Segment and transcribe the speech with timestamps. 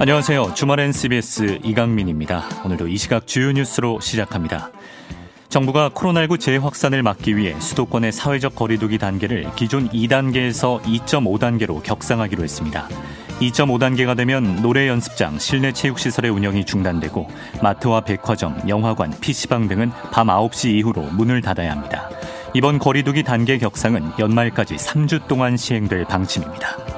[0.00, 0.54] 안녕하세요.
[0.54, 2.44] 주말엔 CBS 이강민입니다.
[2.64, 4.70] 오늘도 이 시각 주요 뉴스로 시작합니다.
[5.48, 12.86] 정부가 코로나19 재확산을 막기 위해 수도권의 사회적 거리두기 단계를 기존 2단계에서 2.5단계로 격상하기로 했습니다.
[13.40, 17.28] 2.5단계가 되면 노래 연습장, 실내 체육시설의 운영이 중단되고
[17.62, 22.10] 마트와 백화점, 영화관, PC방 등은 밤 9시 이후로 문을 닫아야 합니다.
[22.52, 26.97] 이번 거리두기 단계 격상은 연말까지 3주 동안 시행될 방침입니다.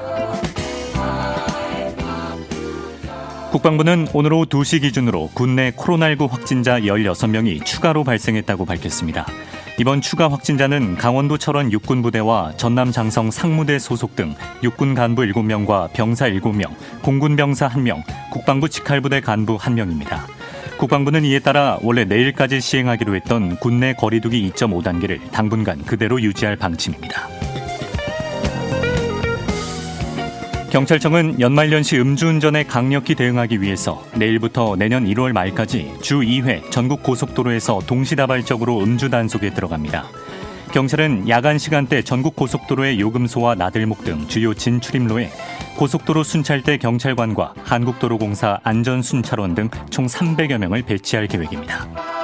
[3.51, 9.27] 국방부는 오늘 오후 2시 기준으로 국내 코로나19 확진자 16명이 추가로 발생했다고 밝혔습니다.
[9.77, 16.29] 이번 추가 확진자는 강원도 철원 육군부대와 전남 장성 상무대 소속 등 육군 간부 7명과 병사
[16.29, 16.69] 7명,
[17.01, 20.21] 공군 병사 1명, 국방부 직할부대 간부 1명입니다.
[20.77, 27.27] 국방부는 이에 따라 원래 내일까지 시행하기로 했던 국내 거리두기 2.5단계를 당분간 그대로 유지할 방침입니다.
[30.71, 38.79] 경찰청은 연말연시 음주운전에 강력히 대응하기 위해서 내일부터 내년 1월 말까지 주 2회 전국 고속도로에서 동시다발적으로
[38.79, 40.05] 음주 단속에 들어갑니다.
[40.71, 45.29] 경찰은 야간 시간대 전국 고속도로의 요금소와 나들목 등 주요 진출입로에
[45.75, 52.20] 고속도로 순찰대 경찰관과 한국도로공사 안전순찰원 등 총 300여 명을 배치할 계획입니다.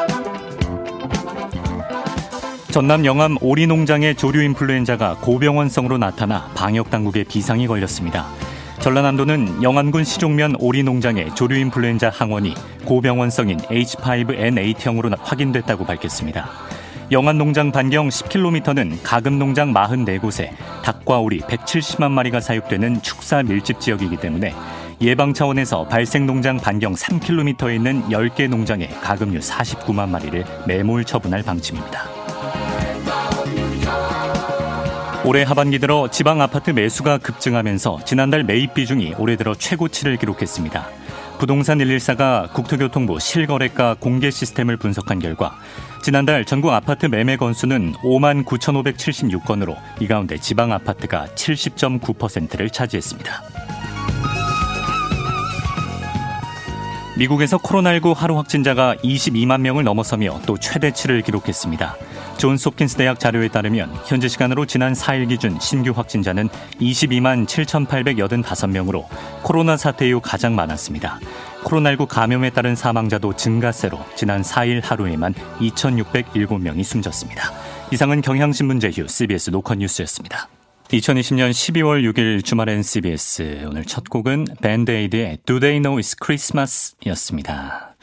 [2.71, 8.27] 전남 영암 오리농장의 조류 인플루엔자가 고병원성으로 나타나 방역 당국에 비상이 걸렸습니다.
[8.81, 12.53] 전라남도는 영암군 시종면 오리농장의 조류 인플루엔자 항원이
[12.85, 16.49] 고병원성인 H5N8형으로 확인됐다고 밝혔습니다.
[17.09, 20.49] 영암 농장 반경 10km는 가금 농장 44곳에
[20.83, 24.53] 닭과 오리 170만 마리가 사육되는 축사 밀집 지역이기 때문에
[24.99, 32.16] 예방 차원에서 발생 농장 반경 3km에 있는 10개 농장에 가금류 49만 마리를 매몰 처분할 방침입니다.
[35.27, 40.87] 올해 하반기 들어 지방 아파트 매수가 급증하면서 지난달 매입 비중이 올해 들어 최고치를 기록했습니다.
[41.37, 45.57] 부동산 114가 국토교통부 실거래가 공개 시스템을 분석한 결과
[46.01, 53.43] 지난달 전국 아파트 매매 건수는 5만 9,576건으로 이 가운데 지방 아파트가 70.9%를 차지했습니다.
[57.17, 61.97] 미국에서 코로나19 하루 확진자가 22만 명을 넘어서며 또 최대치를 기록했습니다.
[62.37, 66.49] 존스 홉킨스 대학 자료에 따르면 현재 시간으로 지난 4일 기준 신규 확진자는
[66.79, 69.05] 22만 7,885명으로
[69.43, 71.19] 코로나 사태 이후 가장 많았습니다.
[71.63, 77.51] 코로나19 감염에 따른 사망자도 증가세로 지난 4일 하루에만 2,607명이 숨졌습니다.
[77.91, 80.47] 이상은 경향신문 제휴 CBS 노컷뉴스였습니다.
[80.89, 87.96] 2020년 12월 6일 주말엔 CBS 오늘 첫 곡은 밴드에이드의 Do They Know It's Christmas 였습니다.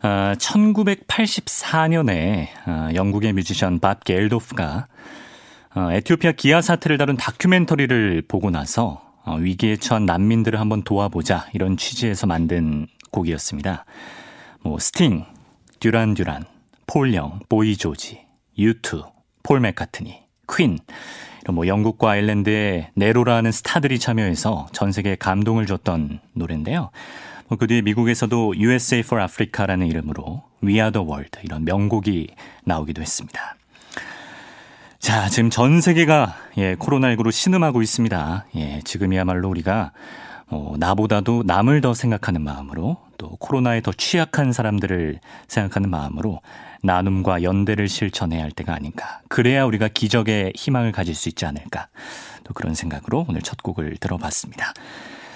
[0.00, 4.86] 1984년에 아, 아, 영국의 뮤지션 밥 겔도프가
[5.76, 11.76] 어, 에티오피아 기아 사태를 다룬 다큐멘터리를 보고 나서 어, 위기에 처한 난민들을 한번 도와보자 이런
[11.76, 13.84] 취지에서 만든 곡이었습니다.
[14.62, 15.26] 뭐 스팅,
[15.78, 16.44] 듀란 듀란,
[16.86, 18.20] 폴 영, 보이 조지,
[18.58, 19.04] 유투,
[19.42, 20.22] 폴 매카트니,
[20.52, 20.78] 퀸
[21.42, 26.90] 이런 뭐 영국과 아일랜드의 내로라는 스타들이 참여해서 전 세계에 감동을 줬던 노래인데요.
[27.50, 32.28] 뭐그 뒤에 미국에서도 USA for Africa라는 이름으로 We Are the World 이런 명곡이
[32.64, 33.56] 나오기도 했습니다.
[35.00, 38.46] 자, 지금 전 세계가 예, 코로나19로 신음하고 있습니다.
[38.54, 39.90] 예, 지금이야말로 우리가
[40.46, 45.18] 어, 나보다도 남을 더 생각하는 마음으로 또 코로나에 더 취약한 사람들을
[45.48, 46.40] 생각하는 마음으로
[46.84, 49.22] 나눔과 연대를 실천해야 할 때가 아닌가.
[49.28, 51.88] 그래야 우리가 기적의 희망을 가질 수 있지 않을까.
[52.44, 54.72] 또 그런 생각으로 오늘 첫 곡을 들어봤습니다.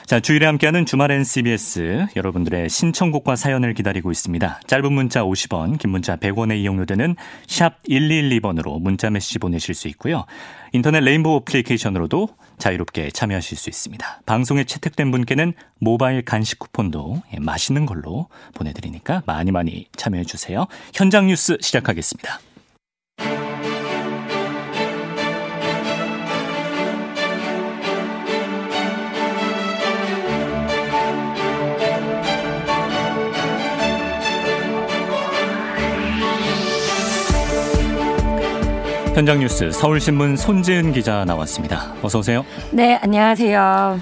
[0.07, 4.61] 자, 주일에 함께하는 주말엔 CBS 여러분들의 신청곡과 사연을 기다리고 있습니다.
[4.67, 7.17] 짧은 문자 50원, 긴 문자 100원의 이용료되는
[7.47, 10.27] 샵 1212번으로 문자 메시지 보내실 수 있고요.
[10.73, 12.29] 인터넷 레인보우 어플리케이션으로도
[12.59, 14.21] 자유롭게 참여하실 수 있습니다.
[14.27, 20.67] 방송에 채택된 분께는 모바일 간식 쿠폰도 예, 맛있는 걸로 보내드리니까 많이 많이 참여해 주세요.
[20.93, 22.41] 현장 뉴스 시작하겠습니다.
[39.15, 41.95] 현장 뉴스 서울신문 손지은 기자 나왔습니다.
[42.03, 42.45] 어서 오세요.
[42.73, 44.01] 네, 안녕하세요.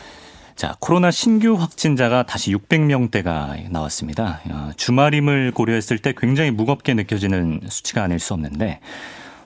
[0.57, 4.41] 자, 코로나 신규 확진자가 다시 600명대가 나왔습니다.
[4.49, 8.81] 어, 주말임을 고려했을 때 굉장히 무겁게 느껴지는 수치가 아닐 수 없는데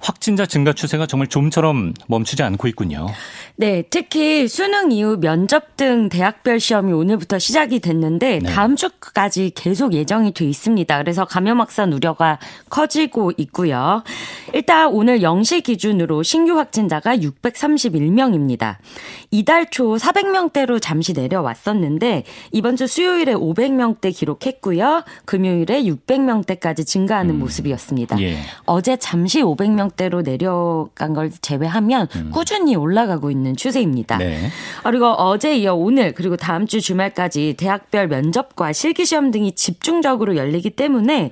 [0.01, 3.09] 확진자 증가 추세가 정말 좀처럼 멈추지 않고 있군요.
[3.57, 8.49] 네, 특히 수능 이후 면접 등 대학별 시험이 오늘부터 시작이 됐는데 네.
[8.51, 10.99] 다음 주까지 계속 예정이 돼 있습니다.
[10.99, 12.39] 그래서 감염 확산 우려가
[12.69, 14.03] 커지고 있고요.
[14.53, 18.77] 일단 오늘 0시 기준으로 신규 확진자가 631명입니다.
[19.31, 25.03] 이달 초 400명대로 잠시 내려왔었는데 이번 주 수요일에 500명대 기록했고요.
[25.25, 27.39] 금요일에 600명대까지 증가하는 음.
[27.41, 28.21] 모습이었습니다.
[28.21, 28.37] 예.
[28.65, 32.31] 어제 잠시 500명 대로 내려간 걸 제외하면 음.
[32.33, 34.19] 꾸준히 올라가고 있는 추세입니다.
[34.19, 34.51] 네.
[34.85, 40.71] 그리고 어제 이어 오늘 그리고 다음 주 주말까지 대학별 면접과 실기 시험 등이 집중적으로 열리기
[40.71, 41.31] 때문에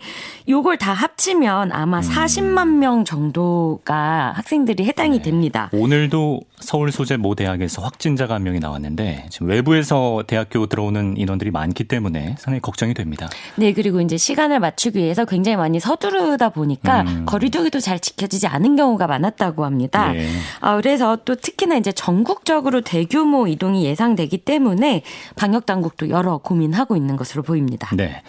[0.49, 2.03] 요걸 다 합치면 아마 음.
[2.03, 5.23] 40만 명 정도가 학생들이 해당이 네.
[5.23, 5.71] 됩니다.
[5.73, 11.85] 오늘도 서울 소재 모 대학에서 확진자가 한 명이 나왔는데 지금 외부에서 대학교 들어오는 인원들이 많기
[11.85, 13.29] 때문에 상당히 걱정이 됩니다.
[13.57, 17.25] 네, 그리고 이제 시간을 맞추기 위해서 굉장히 많이 서두르다 보니까 음.
[17.27, 20.13] 거리두기도 잘 지켜지지 않은 경우가 많았다고 합니다.
[20.13, 20.29] 네.
[20.61, 25.03] 어, 그래서 또 특히나 이제 전국적으로 대규모 이동이 예상되기 때문에
[25.37, 27.89] 방역 당국도 여러 고민하고 있는 것으로 보입니다.
[27.95, 28.23] 네.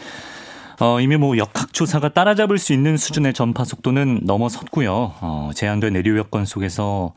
[0.79, 5.13] 어, 이미 뭐 역학조사가 따라잡을 수 있는 수준의 전파 속도는 넘어섰고요.
[5.21, 7.13] 어, 제한된 내류 여건 속에서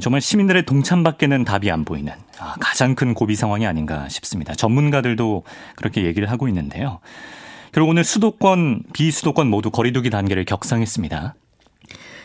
[0.00, 4.54] 정말 시민들의 동참밖에는 답이 안 보이는 아, 가장 큰 고비 상황이 아닌가 싶습니다.
[4.54, 5.42] 전문가들도
[5.76, 7.00] 그렇게 얘기를 하고 있는데요.
[7.72, 11.34] 그리고 오늘 수도권, 비수도권 모두 거리두기 단계를 격상했습니다.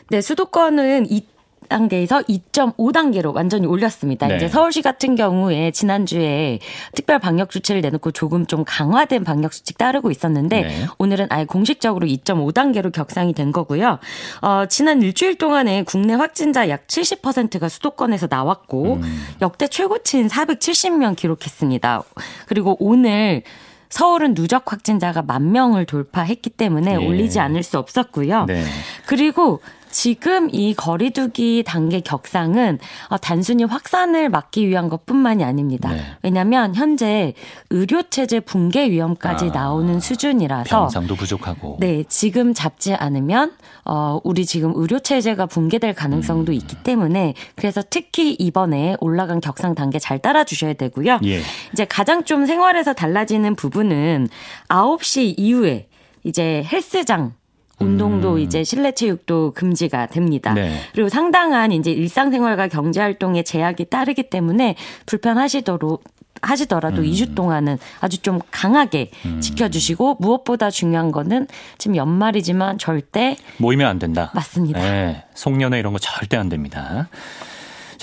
[0.10, 1.25] 네, 수도권은 이
[1.68, 4.28] 단계에서 2.5단계로 완전히 올렸습니다.
[4.28, 4.38] 네.
[4.38, 6.60] 이제 서울시 같은 경우에 지난주에
[6.94, 10.86] 특별 방역 조치를 내놓고 조금 좀 강화된 방역 수칙 따르고 있었는데 네.
[10.98, 14.00] 오늘은 아예 공식적으로 2.5단계로 격상이 된 거고요.
[14.42, 19.25] 어, 지난 일주일 동안에 국내 확진자 약 70%가 수도권에서 나왔고 음.
[19.42, 22.04] 역대 최고치인 470명 기록했습니다.
[22.48, 23.44] 그리고 오늘
[23.90, 26.96] 서울은 누적 확진자가 만 명을 돌파했기 때문에 예.
[26.96, 28.46] 올리지 않을 수 없었고요.
[28.46, 28.64] 네.
[29.06, 29.62] 그리고
[29.98, 32.78] 지금 이 거리두기 단계 격상은
[33.10, 35.90] 어, 단순히 확산을 막기 위한 것뿐만이 아닙니다.
[35.90, 36.02] 네.
[36.22, 37.34] 왜냐하면 현재
[37.72, 43.54] 의료 체제 붕괴 위험까지 아, 나오는 수준이라서 병상도 부족하고 네 지금 잡지 않으면
[43.86, 46.54] 어 우리 지금 의료 체제가 붕괴될 가능성도 음.
[46.54, 51.22] 있기 때문에 그래서 특히 이번에 올라간 격상 단계 잘 따라 주셔야 되고요.
[51.26, 51.42] 예.
[51.74, 54.28] 이제 가장 좀 생활에서 달라지는 부분은
[54.70, 55.88] 9시 이후에
[56.24, 57.34] 이제 헬스장
[57.80, 58.40] 운동도 음.
[58.40, 60.54] 이제 실내 체육도 금지가 됩니다.
[60.54, 60.80] 네.
[60.94, 64.76] 그리고 상당한 이제 일상생활과 경제 활동에 제약이 따르기 때문에
[65.06, 66.04] 불편하시도록
[66.42, 67.08] 하시더라도 음.
[67.08, 69.42] 2주 동안은 아주 좀 강하게 음.
[69.42, 71.48] 지켜주시고 무엇보다 중요한 거는
[71.78, 74.32] 지금 연말이지만 절대 모이면 안 된다.
[74.36, 74.80] 맞습니다.
[74.80, 77.10] 네, 송년회 이런 거 절대 안 됩니다.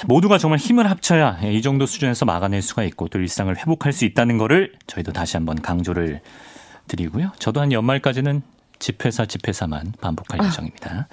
[0.06, 4.38] 모두가 정말 힘을 합쳐야 이 정도 수준에서 막아낼 수가 있고 또 일상을 회복할 수 있다는
[4.38, 6.20] 거를 저희도 다시 한번 강조를
[6.88, 7.30] 드리고요.
[7.38, 8.42] 저도 한 연말까지는
[8.84, 10.46] 집회사 집회사만 반복할 아.
[10.46, 11.08] 예정입니다.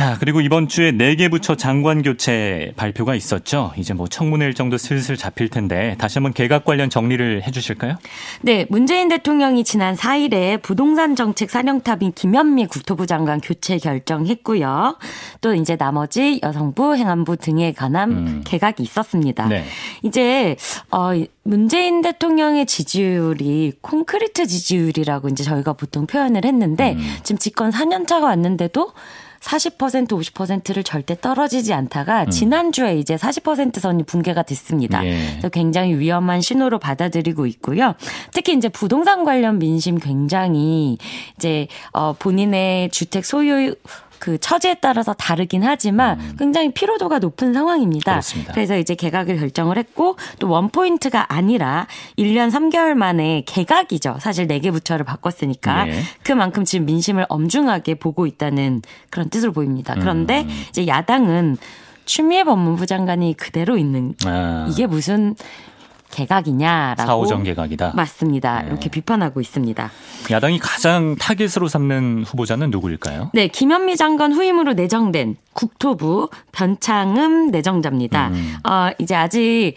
[0.00, 3.72] 자, 그리고 이번 주에 4개 부처 장관 교체 발표가 있었죠.
[3.76, 7.96] 이제 뭐 청문회 일정도 슬슬 잡힐 텐데 다시 한번 개각 관련 정리를 해 주실까요?
[8.40, 14.96] 네, 문재인 대통령이 지난 4일에 부동산 정책 사령탑인 김현미 국토부 장관 교체 결정했고요.
[15.42, 18.42] 또 이제 나머지 여성부, 행안부 등에 관한 음.
[18.46, 19.48] 개각이 있었습니다.
[19.48, 19.66] 네.
[20.02, 20.56] 이제
[20.90, 21.10] 어
[21.42, 27.16] 문재인 대통령의 지지율이 콘크리트 지지율이라고 이제 저희가 보통 표현을 했는데 음.
[27.22, 28.92] 지금 집권 4년 차가 왔는데도
[29.40, 32.30] 40% 50%를 절대 떨어지지 않다가 음.
[32.30, 35.04] 지난주에 이제 40% 선이 붕괴가 됐습니다.
[35.04, 35.28] 예.
[35.30, 37.94] 그래서 굉장히 위험한 신호로 받아들이고 있고요.
[38.32, 40.98] 특히 이제 부동산 관련 민심 굉장히
[41.36, 43.74] 이제 어 본인의 주택 소유
[44.20, 46.36] 그 처지에 따라서 다르긴 하지만 음.
[46.38, 48.12] 굉장히 피로도가 높은 상황입니다.
[48.12, 48.52] 그렇습니다.
[48.52, 51.86] 그래서 이제 개각을 결정을 했고 또 원포인트가 아니라
[52.18, 54.18] 1년 3개월 만에 개각이죠.
[54.20, 56.02] 사실 4개 부처를 바꿨으니까 네.
[56.22, 59.94] 그만큼 지금 민심을 엄중하게 보고 있다는 그런 뜻으로 보입니다.
[59.94, 60.64] 그런데 음.
[60.68, 61.56] 이제 야당은
[62.04, 64.66] 추미애 법무부 장관이 그대로 있는 아.
[64.68, 65.34] 이게 무슨
[66.10, 67.92] 개각이냐라고 사오정 개각이다.
[67.94, 68.62] 맞습니다.
[68.62, 68.68] 네.
[68.68, 69.90] 이렇게 비판하고 있습니다.
[70.30, 73.30] 야당이 가장 타겟으로 삼는 후보자는 누구일까요?
[73.32, 78.28] 네, 김현미 장관 후임으로 내정된 국토부 변창흠 내정자입니다.
[78.28, 78.56] 음.
[78.68, 79.74] 어, 이제 아직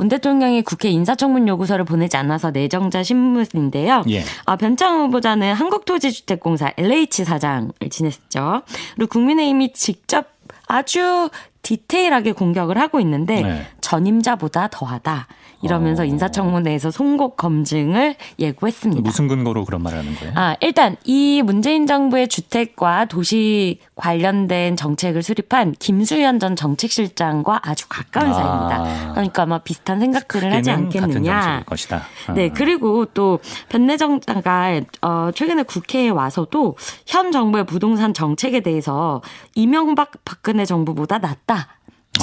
[0.00, 4.02] 문 대통령이 국회 인사청문 요구서를 보내지 않아서 내정자 신문인데요.
[4.08, 4.24] 예.
[4.46, 8.62] 어, 변창 후보자는 한국토지주택공사 LH 사장을 지냈죠.
[8.94, 10.28] 그리고 국민의힘이 직접
[10.66, 11.28] 아주
[11.62, 13.66] 디테일하게 공격을 하고 있는데 네.
[13.82, 15.26] 전임자보다 더하다.
[15.62, 16.06] 이러면서 어.
[16.06, 19.02] 인사청문회에서 송곡 검증을 예고했습니다.
[19.02, 20.32] 무슨 근거로 그런 말을 하는 거예요?
[20.36, 28.30] 아, 일단 이 문재인 정부의 주택과 도시 관련된 정책을 수립한 김수현 전 정책실장과 아주 가까운
[28.30, 28.34] 아.
[28.34, 29.12] 사이입니다.
[29.12, 31.64] 그러니까 아마 비슷한 생각들을 하지 않겠느냐.
[32.26, 32.32] 아.
[32.32, 33.38] 네, 그리고 또
[33.68, 36.76] 변내정자가 어, 최근에 국회에 와서도
[37.06, 39.22] 현 정부의 부동산 정책에 대해서
[39.54, 41.68] 이명박 박근혜 정부보다 낫다.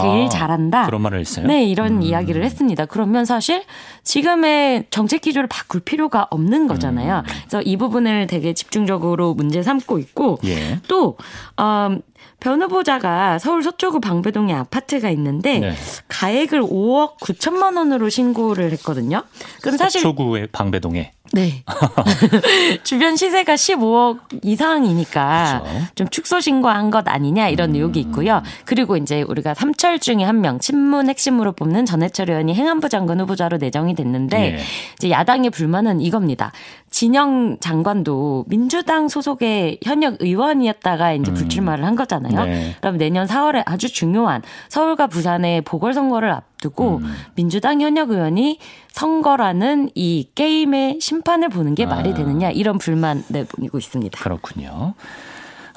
[0.01, 0.85] 제일 아, 잘한다.
[0.85, 1.47] 그런 말을 했어요.
[1.47, 2.01] 네, 이런 음.
[2.01, 2.85] 이야기를 했습니다.
[2.85, 3.63] 그러면 사실
[4.03, 7.17] 지금의 정책 기조를 바꿀 필요가 없는 거잖아요.
[7.19, 7.23] 음.
[7.47, 10.79] 그래서 이 부분을 되게 집중적으로 문제 삼고 있고 예.
[10.87, 11.17] 또
[11.59, 12.01] 음,
[12.39, 15.73] 변 후보자가 서울 서초구 방배동에 아파트가 있는데 네.
[16.07, 19.23] 가액을 5억 9천만 원으로 신고를 했거든요.
[19.61, 21.63] 그럼 사실 서초구의 방배동에 네.
[22.83, 25.85] 주변 시세가 15억 이상이니까 그렇죠.
[25.95, 27.75] 좀 축소 신고한 것 아니냐 이런 음.
[27.75, 28.41] 의혹이 있고요.
[28.65, 33.57] 그리고 이제 우리가 삼철 중에 한 명 친문 핵심으로 뽑는 전해철 의원이 행안부 장관 후보자로
[33.57, 34.59] 내정이 됐는데 예.
[34.99, 36.51] 이제 야당의 불만은 이겁니다.
[36.89, 41.35] 진영 장관도 민주당 소속의 현역 의원이었다가 이제 음.
[41.35, 42.45] 불출마를 한 거잖아요.
[42.45, 42.75] 네.
[42.79, 47.13] 그럼 내년 4월에 아주 중요한 서울과 부산의 보궐선거를 앞두고 음.
[47.35, 51.89] 민주당 현역 의원이 선거라는 이 게임의 심판을 보는 게 아.
[51.89, 54.23] 말이 되느냐 이런 불만 내보이고 있습니다.
[54.23, 54.93] 그렇군요.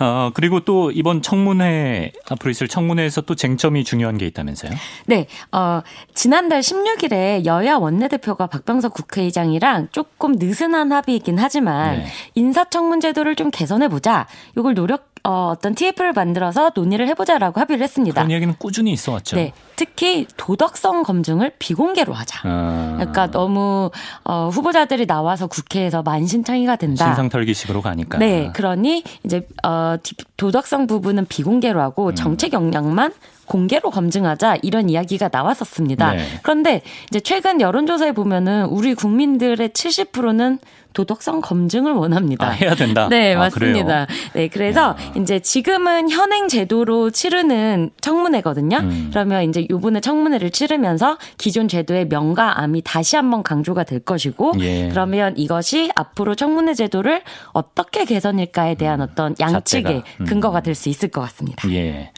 [0.01, 4.73] 어, 그리고 또 이번 청문회 앞으로 있을 청문회에서 또 쟁점이 중요한 게 있다면서요?
[5.07, 5.27] 네.
[5.53, 5.83] 어,
[6.15, 12.07] 지난달 16일에 여야 원내대표가 박병석 국회의장이랑 조금 느슨한 합의이긴 하지만 네.
[12.35, 14.27] 인사청문 제도를 좀 개선해 보자.
[14.57, 18.15] 이걸 노력 어, 어떤 TF를 만들어서 논의를 해보자라고 합의를 했습니다.
[18.23, 19.37] 그런 이야기는 꾸준히 있어 왔죠.
[19.37, 19.53] 네.
[19.81, 22.41] 특히 도덕성 검증을 비공개로 하자.
[22.45, 22.97] 아.
[22.99, 23.91] 그러니까 너무
[24.25, 27.07] 어, 후보자들이 나와서 국회에서 만신창이가 된다.
[27.07, 28.19] 신상털기식으로 가니까.
[28.19, 28.51] 네.
[28.53, 29.97] 그러니 이제 어,
[30.37, 32.15] 도덕성 부분은 비공개로 하고 음.
[32.15, 33.15] 정책 역량만
[33.47, 36.13] 공개로 검증하자 이런 이야기가 나왔었습니다.
[36.13, 36.27] 네.
[36.43, 40.59] 그런데 이제 최근 여론조사에 보면은 우리 국민들의 70%는
[40.93, 42.49] 도덕성 검증을 원합니다.
[42.49, 43.09] 아, 해야 된다.
[43.09, 44.07] 네, 아, 맞습니다.
[44.07, 44.31] 그래요?
[44.35, 44.97] 네, 그래서 야.
[45.17, 48.79] 이제 지금은 현행 제도로 치르는 청문회거든요.
[48.79, 49.09] 음.
[49.11, 54.89] 그러면 이제 요번에 청문회를 치르면서 기존 제도의 명과 암이 다시 한번 강조가 될 것이고 예.
[54.89, 57.23] 그러면 이것이 앞으로 청문회 제도를
[57.53, 60.25] 어떻게 개선일까에 대한 어떤 양측의 음.
[60.27, 61.71] 근거가 될 수 있을 것 같습니다.
[61.73, 62.11] 예.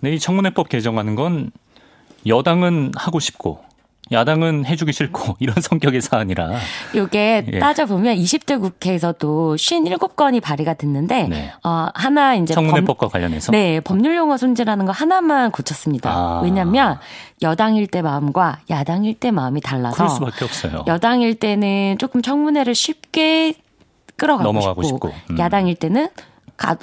[0.00, 1.50] 네, 이 청문회법 개정하는 건
[2.26, 3.60] 여당은 하고 싶고
[4.12, 6.52] 야당은 해주기 싫고 이런 성격의 사안이라.
[6.94, 7.58] 이게 예.
[7.58, 11.52] 따져보면 20대 국회에서도 57건이 발의가 됐는데 네.
[11.64, 16.10] 어, 하나 이제 청문회법과 법, 관련해서 네 법률 용어 손질하는 거 하나만 고쳤습니다.
[16.10, 16.40] 아.
[16.44, 16.98] 왜냐하면
[17.42, 20.84] 여당일 때 마음과 야당일 때 마음이 달라서 그럴 수밖에 없어요.
[20.86, 23.54] 여당일 때는 조금 청문회를 쉽게
[24.16, 25.38] 끌어가고 넘어가고 싶고, 싶고 음.
[25.38, 26.08] 야당일 때는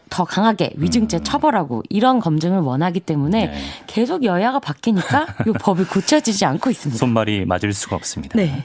[0.10, 1.24] 더 강하게 위증죄 음.
[1.24, 3.58] 처벌하고 이런 검증을 원하기 때문에 네.
[3.88, 6.98] 계속 여야가 바뀌니까 이 법이 고쳐지지 않고 있습니다.
[6.98, 8.38] 손발이 맞을 수가 없습니다.
[8.38, 8.64] 네.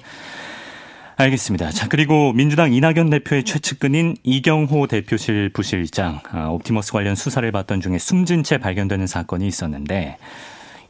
[1.16, 1.70] 알겠습니다.
[1.70, 7.98] 자, 그리고 민주당 이낙연 대표의 최측근인 이경호 대표실 부실장, 아, 옵티머스 관련 수사를 받던 중에
[7.98, 10.16] 숨진 채 발견되는 사건이 있었는데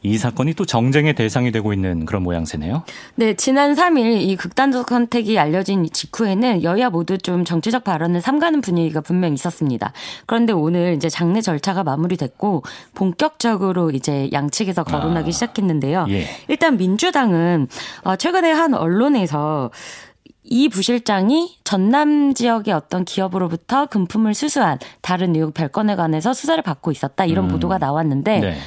[0.01, 2.83] 이 사건이 또 정쟁의 대상이 되고 있는 그런 모양새네요.
[3.15, 9.01] 네, 지난 3일 이 극단적 선택이 알려진 직후에는 여야 모두 좀 정치적 발언을 삼가는 분위기가
[9.01, 9.91] 분명 있었습니다.
[10.25, 12.63] 그런데 오늘 이제 장례 절차가 마무리됐고
[12.95, 16.05] 본격적으로 이제 양측에서 거론하기 아, 시작했는데요.
[16.09, 16.25] 예.
[16.47, 17.67] 일단 민주당은
[18.03, 19.71] 어, 최근에 한 언론에서
[20.43, 27.25] 이 부실장이 전남 지역의 어떤 기업으로부터 금품을 수수한 다른 의혹 별건에 관해서 수사를 받고 있었다
[27.25, 27.49] 이런 음.
[27.49, 28.57] 보도가 나왔는데 네.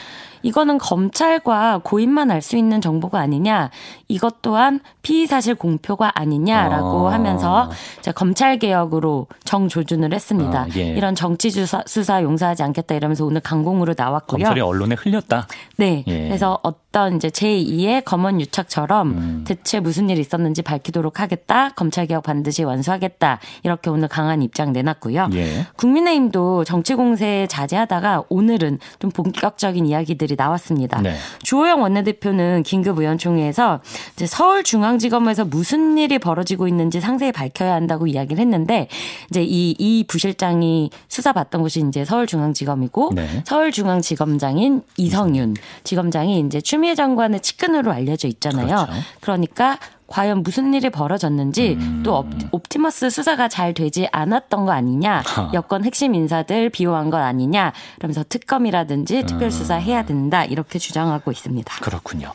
[0.42, 3.70] 이거는 검찰과 고인만 알 수 있는 정보가 아니냐.
[4.08, 7.12] 이것 또한 피의 사실 공표가 아니냐라고 아.
[7.12, 7.70] 하면서
[8.14, 10.62] 검찰 개혁으로 정조준을 했습니다.
[10.62, 10.88] 아, 예.
[10.88, 14.38] 이런 정치 수사, 수사 용서하지 않겠다 이러면서 오늘 강공으로 나왔고요.
[14.38, 15.46] 검찰이 언론에 흘렸다.
[15.76, 16.04] 네.
[16.08, 16.26] 예.
[16.26, 19.44] 그래서 어떤 이제 제2의 검언 유착처럼 음.
[19.46, 21.70] 대체 무슨 일이 있었는지 밝히도록 하겠다.
[21.70, 23.38] 검찰 개혁 반드시 완수하겠다.
[23.62, 25.28] 이렇게 오늘 강한 입장 내놨고요.
[25.34, 25.66] 예.
[25.76, 31.00] 국민의힘도 정치 공세 자제하다가 오늘은 좀 본격적인 이야기들이 얘기들이 나왔습니다.
[31.00, 31.14] 네.
[31.42, 33.80] 주호영 원내대표는 긴급 의원총회에서
[34.14, 38.88] 이제 서울중앙지검에서 무슨 일이 벌어지고 있는지 상세히 밝혀야 한다고 이야기를 했는데
[39.30, 43.42] 이제 이, 이 부실장이 수사받던 곳이 이제 서울중앙지검이고 네.
[43.44, 48.86] 서울중앙지검장인 이성윤 지검장이 이제 추미애 장관의 측근으로 알려져 있잖아요.
[48.86, 48.92] 그렇죠.
[49.20, 49.78] 그러니까
[50.12, 52.02] 과연 무슨 일이 벌어졌는지 음.
[52.04, 55.22] 또 옵 티머스 수사가 잘 되지 않았던 거 아니냐
[55.54, 59.80] 여권 핵심 인사들 비호한 것 아니냐 그러면서 특검이라든지 특별수사 음.
[59.80, 61.74] 해야 된다 이렇게 주장하고 있습니다.
[61.80, 62.32] 그렇군요.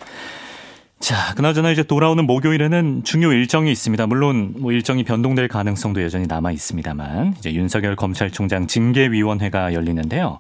[1.00, 4.08] 자, 그나저나 이제 돌아오는 목요일에는 중요 일정이 있습니다.
[4.08, 10.40] 물론 뭐 일정이 변동될 가능성도 여전히 남아 있습니다만 이제 윤석열 검찰총장 징계위원회가 열리는데요.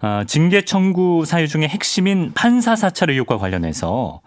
[0.00, 4.20] 아, 징계 청구 사유 중에 핵심인 판사 사찰 의혹과 관련해서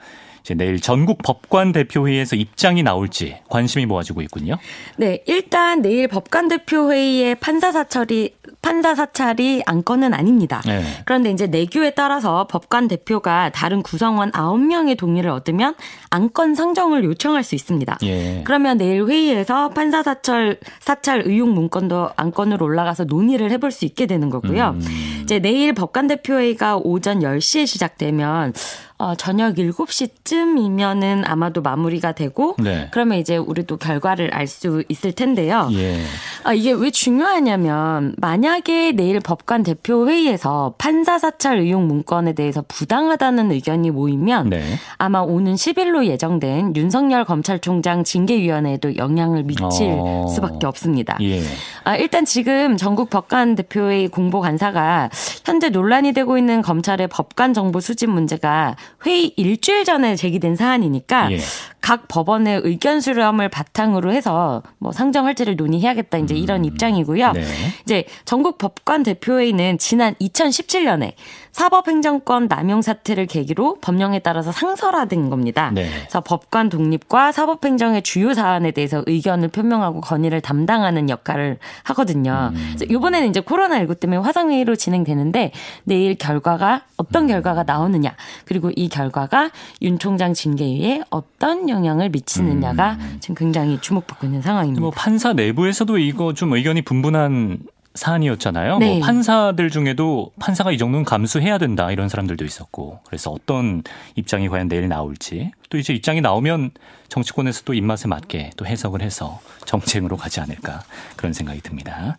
[0.54, 4.58] 내일 전국 법관 대표회의에서 입장이 나올지 관심이 모아지고 있군요.
[4.98, 10.62] 네, 일단 내일 법관 대표회의에 판사 사찰이 판사 사찰이 안건은 아닙니다.
[10.66, 10.84] 네.
[11.06, 15.75] 그런데 이제 내규에 따라서 법관 대표가 다른 구성원 9명의 동의를 얻으면
[16.10, 17.98] 안건 상정을 요청할 수 있습니다.
[18.04, 18.42] 예.
[18.44, 24.30] 그러면 내일 회의에서 판사 사찰 사찰 의혹 문건도 안건으로 올라가서 논의를 해볼 수 있게 되는
[24.30, 24.75] 거고요.
[24.75, 25.22] 음.
[25.24, 28.54] 이제 내일 법관 대표회의가 오전 10시에 시작되면
[28.98, 32.88] 어, 저녁 7시쯤이면은 아마도 마무리가 되고 네.
[32.92, 35.70] 그러면 이제 우리도 결과를 알 수 있을 텐데요.
[35.74, 36.00] 예.
[36.44, 43.52] 아, 이게 왜 중요하냐면 만약에 내일 법관 대표 회의에서 판사 사찰 의혹 문건에 대해서 부당하다는
[43.52, 44.64] 의견이 모이면 네.
[44.98, 50.28] 아마 오는 10일로 예정된 윤석열 검찰총장 징계위원회에도 영향을 미칠 어.
[50.28, 51.18] 수밖에 없습니다.
[51.22, 51.42] 예.
[51.84, 55.10] 아, 일단 지금 전국 법관 대표회의 공보 간사가
[55.44, 58.75] 현재 논란이 되고 있는 검찰의 법관 정보 수집 문제가
[59.06, 61.40] 회의 일주일 전에 제기된 사안이니까 예.
[61.86, 66.65] 각 법원의 의견 수렴을 바탕으로 해서 뭐 상정할지를 논의해야겠다 이제 이런 음.
[66.65, 67.34] 입장이고요.
[67.34, 67.44] 네.
[67.84, 71.13] 이제 전국 법관 대표회의는 지난 2017년에
[71.51, 75.72] 사법행정권 남용 사태를 계기로 법령에 따라서 상설화된 겁니다.
[75.75, 75.88] 네.
[75.88, 82.51] 그래서 법관 독립과 사법행정의 주요 사안에 대해서 의견을 표명하고 건의를 담당하는 역할을 하거든요.
[82.54, 82.75] 음.
[82.89, 85.51] 이번에는 이제 코로나19 때문에 화상회의로 진행되는데
[85.84, 87.27] 내일 결과가 어떤 음.
[87.27, 88.15] 결과가 나오느냐
[88.46, 89.51] 그리고 이 결과가
[89.84, 93.17] 윤 총장 징계에 어떤 영향을 미치느냐가 음.
[93.20, 94.82] 지금 굉장히 주목받고 있는 상황입니다.
[94.82, 97.60] 뭐 판사 내부에서도 이거 좀 의견이 분분한
[97.96, 98.72] 사안이었잖아요.
[98.72, 98.98] 뭐 네.
[98.98, 103.84] 뭐 판사들 중에도 판사가 이 정도는 감수해야 된다 이런 사람들도 있었고 그래서 어떤
[104.15, 106.72] 입장이 과연 내일 나올지 또 이제 입장이 나오면
[107.08, 110.84] 정치권에서 도 입맛에 맞게 또 해석을 해서 정쟁으로 가지 않을까
[111.15, 112.17] 그런 생각이 듭니다.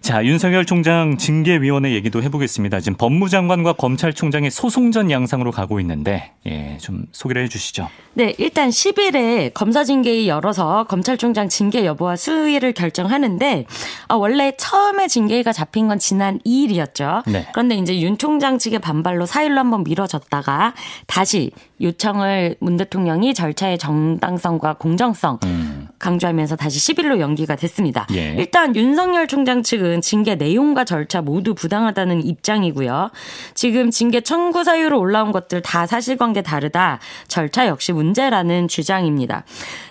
[0.00, 2.80] 자, 윤석열 총장 징계위원회 얘기도 해보겠습니다.
[2.80, 7.88] 지금 법무장관과 검찰총장의 소송전 양상으로 가고 있는데, 예, 좀 소개를 해주시죠.
[8.14, 13.66] 네, 일단 10일에 검사 징계위 열어서 검찰총장 징계 여부와 수위를 결정하는데,
[14.08, 17.30] 아, 원래 처음에 징계위가 잡힌 건 지난 2일이었죠.
[17.30, 17.46] 네.
[17.52, 20.74] 그런데 이제 윤 총장 측의 반발로 4일로 한번 미뤄졌다가
[21.06, 25.79] 다시 요청을 문 대통령이 절차의 정당성과 공정성 음.
[26.00, 28.06] 강조하면서 다시 10일로 연기가 됐습니다.
[28.14, 28.34] 예.
[28.36, 33.10] 일단 윤석열 총장 측은 징계 내용과 절차 모두 부당하다는 입장이고요.
[33.54, 36.98] 지금 징계 청구 사유로 올라온 것들 다 사실관계 다르다.
[37.28, 39.44] 절차 역시 문제라는 주장입니다.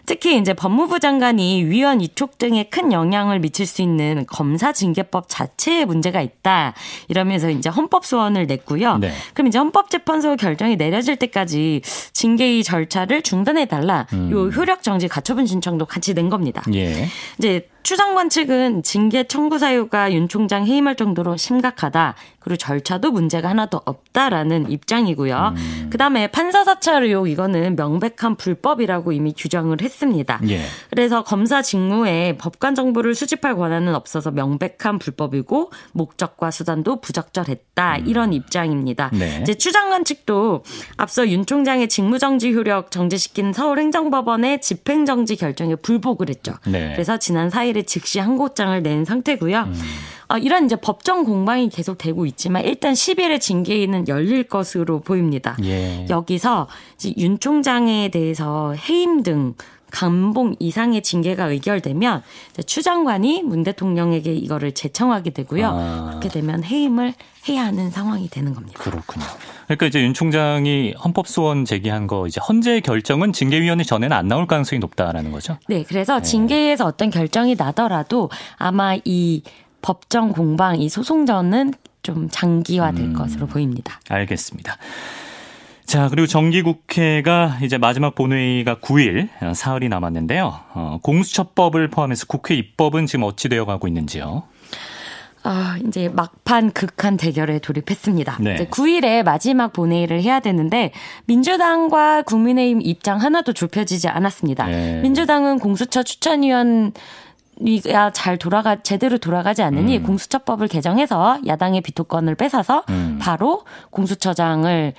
[0.09, 5.86] 특히 이제 법무부 장관이 위원 이촉 등에 큰 영향을 미칠 수 있는 검사 징계법 자체에
[5.86, 6.73] 문제가 있다.
[7.10, 8.97] 이러면서 이제 헌법 소원을 냈고요.
[8.97, 9.12] 네.
[9.36, 14.07] 그럼 이제 헌법재판소 결정이 내려질 때까지 징계의 절차를 중단해 달라.
[14.13, 14.31] 음.
[14.31, 16.63] 요 효력 정지 가처분 신청도 같이 낸 겁니다.
[16.73, 17.07] 예.
[17.38, 22.15] 이제 추 장관 측은 징계 청구 사유가 윤 총장 해임할 정도로 심각하다.
[22.39, 25.53] 그리고 절차도 문제가 하나도 없다라는 입장이고요.
[25.55, 25.89] 음.
[25.91, 30.39] 그다음에 판사 사찰 의혹 이거는 명백한 불법이라고 이미 규정을 했습니다.
[30.49, 30.61] 예.
[30.89, 37.97] 그래서 검사 직무에 법관 정보를 수집할 권한은 없어서 명백한 불법이고 목적과 수단도 부적절했다.
[37.97, 38.07] 음.
[38.07, 39.11] 이런 입장입니다.
[39.13, 39.39] 네.
[39.41, 40.63] 이제 추 장관 측도
[40.97, 46.53] 앞서 윤 총장의 직무정지 효력 정지시킨 서울행정법원의 집행정지 결정에 불복을 했죠.
[46.65, 46.93] 네.
[46.93, 49.60] 그래서 지난 4일 에 즉시 항고장을 낸 상태고요.
[49.60, 49.73] 음.
[50.29, 55.58] 어, 이런 이제 법정 공방이 계속되고 있지만 일단 10일에 징계는 열릴 것으로 보입니다.
[55.63, 56.05] 예.
[56.08, 56.67] 여기서
[57.17, 59.55] 윤 총장에 대해서 해임 등
[59.91, 62.23] 감봉 이상의 징계가 의결되면
[62.65, 65.67] 추 장관이 문 대통령에게 이거를 제청하게 되고요.
[65.67, 66.06] 아.
[66.10, 67.13] 그렇게 되면 해임을
[67.47, 68.80] 해야 하는 상황이 되는 겁니다.
[68.82, 69.25] 그렇군요.
[69.65, 74.47] 그러니까 이제 윤 총장이 헌법 소원 제기한 거 이제 헌재 결정은 징계위원회 전에는 안 나올
[74.47, 75.58] 가능성이 높다라는 거죠.
[75.67, 76.23] 네, 그래서 네.
[76.23, 79.43] 징계에서 어떤 결정이 나더라도 아마 이
[79.82, 83.99] 법정 공방 이 소송전은 좀 장기화될 음, 것으로 보입니다.
[84.10, 84.78] 알겠습니다.
[85.89, 90.60] 자, 그리고 정기국회가 이제 마지막 본회의가 9일, 사흘이 남았는데요.
[90.75, 94.43] 어, 공수처법을 포함해서 국회 입법은 지금 어찌 되어 가고 있는지요?
[95.41, 98.38] 아, 이제 막판 극한 대결에 돌입했습니다.
[98.39, 98.54] 네.
[98.54, 100.91] 이제 9일에 마지막 본회의를 해야 되는데
[101.25, 104.67] 민주당과 국민의힘 입장 하나도 좁혀지지 않았습니다.
[104.67, 105.02] 네.
[105.02, 106.93] 민주당은 공수처 추천위원
[107.62, 110.04] 이가 잘 돌아가 제대로 돌아가지 않으니 음.
[110.04, 113.17] 공수처법을 개정해서 야당의 비토권을 뺏어서 음.
[113.19, 114.93] 바로 공수처장을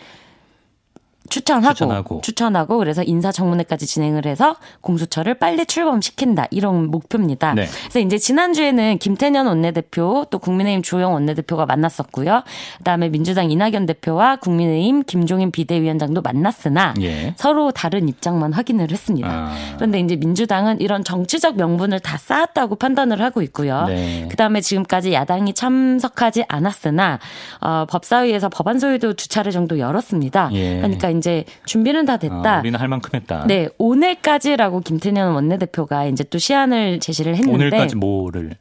[1.31, 7.55] 추천하고, 추천하고, 추천하고 그래서 인사청문회까지 진행을 해서 공수처를 빨리 출범시킨다 이런 목표입니다.
[7.55, 7.67] 네.
[7.85, 12.43] 그래서 이제 지난주에는 김태년 원내대표 또 국민의힘 조영 원내대표가 만났었고요.
[12.79, 17.35] 그다음에 민주당 이낙연 대표와 국민의힘 김종인 비대위원장도 만났으나 예.
[17.37, 19.29] 서로 다른 입장만 확인을 했습니다.
[19.31, 19.55] 아.
[19.77, 23.85] 그런데 이제 민주당은 이런 정치적 명분을 다 쌓았다고 판단을 하고 있고요.
[23.87, 24.27] 네.
[24.31, 27.19] 그다음에 지금까지 야당이 참석하지 않았으나
[27.61, 30.51] 어, 법사위에서 법안 소위도 두 차례 정도 열었습니다.
[30.53, 30.77] 예.
[30.77, 32.57] 그러니까 이제 준비는 다 됐다.
[32.57, 33.45] 아, 우리는 할 만큼 했다.
[33.47, 38.57] 네, 오늘까지라고 김태년 원내대표가 이제 또 시한을 제시를 했는데 오늘까지 뭐를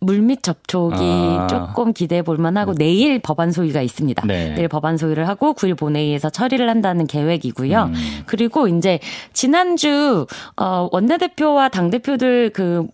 [0.00, 1.46] 물밑 접촉이 아.
[1.46, 2.84] 조금 기대해 볼 만하고 네.
[2.84, 4.26] 내일 법안 소위가 있습니다.
[4.26, 4.54] 네.
[4.54, 7.84] 내일 법안 소위를 하고 9일 본회의에서 처리를 한다는 계획이고요.
[7.84, 7.94] 음.
[8.26, 8.98] 그리고 이제
[9.32, 12.86] 지난주 어 원내대표와 당 대표들 그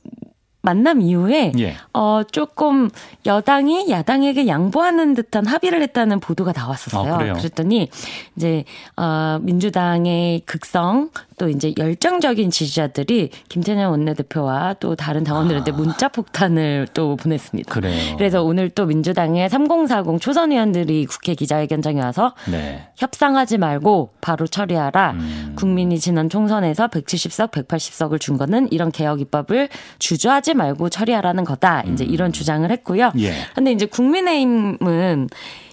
[0.62, 1.77] 만남 이후에 예.
[1.92, 2.90] 어 조금
[3.27, 7.14] 여당이 야당에게 양보하는 듯한 합의를 했다는 보도가 나왔었어요.
[7.14, 7.88] 아, 그랬더니
[8.37, 8.64] 이제
[8.96, 15.74] 어 민주당의 극성 또 이제 열정적인 지지자들이 김태년 원내대표와 또 다른 당원들한테 아.
[15.74, 17.72] 문자 폭탄을 또 보냈습니다.
[17.72, 18.16] 그래요.
[18.18, 22.90] 그래서 오늘 또 민주당의 3040 초선 의원들이 국회 기자회견장에 와서 네.
[22.96, 25.12] 협상하지 말고 바로 처리하라.
[25.12, 25.55] 음.
[25.57, 31.85] 국민이 지난 총선에서 170석, 180석을 준 거는 이런 개혁 입법을 주저하지 말고 처리하라는 거다.
[31.85, 32.11] 이제 음.
[32.11, 33.12] 이런 주장을 했고요.
[33.18, 33.33] 예.
[33.55, 35.29] 근데 이제 국민의힘은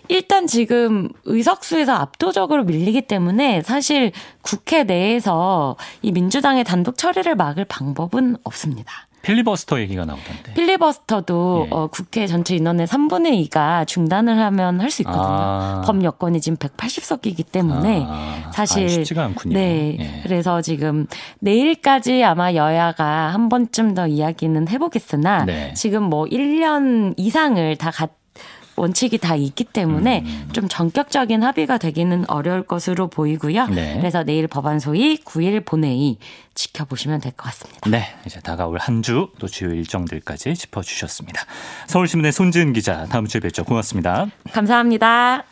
[0.09, 8.37] 일단 지금 의석수에서 압도적으로 밀리기 때문에 사실 국회 내에서 이 민주당의 단독 처리를 막을 방법은
[8.43, 8.91] 없습니다.
[9.23, 10.53] 필리버스터 얘기가 나오던데.
[10.53, 11.75] 필리버스터도 예.
[11.75, 15.21] 어, 국회 전체 인원의 3분의 2가 중단을 하면 할 수 있거든요.
[15.25, 15.81] 아.
[15.85, 18.51] 법 여건이 지금 180석이기 때문에 아.
[18.53, 19.53] 사실 아, 쉽지가 않군요.
[19.55, 19.97] 네.
[19.99, 20.21] 예.
[20.23, 21.07] 그래서 지금
[21.39, 25.73] 내일까지 아마 여야가 한 번쯤 더 이야기는 해보겠으나 네.
[25.73, 28.16] 지금 뭐 1년 이상을 다 같이
[28.77, 30.49] 원칙이 다 있기 때문에 음.
[30.53, 33.67] 좀 전격적인 합의가 되기는 어려울 것으로 보이고요.
[33.67, 33.97] 네.
[33.97, 36.17] 그래서 내일 법안 소위 9일 본회의
[36.55, 37.89] 지켜보시면 될 것 같습니다.
[37.89, 41.43] 네, 이제 다가올 한 주 또 주요 일정들까지 짚어주셨습니다.
[41.87, 43.63] 서울신문의 손지은 기자, 다음 주에 뵙죠.
[43.63, 44.27] 고맙습니다.
[44.53, 45.43] 감사합니다.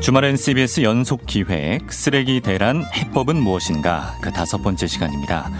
[0.00, 5.50] 주말엔 CBS 연속 기획 쓰레기 대란 해법은 무엇인가 그 다섯 번째 시간입니다.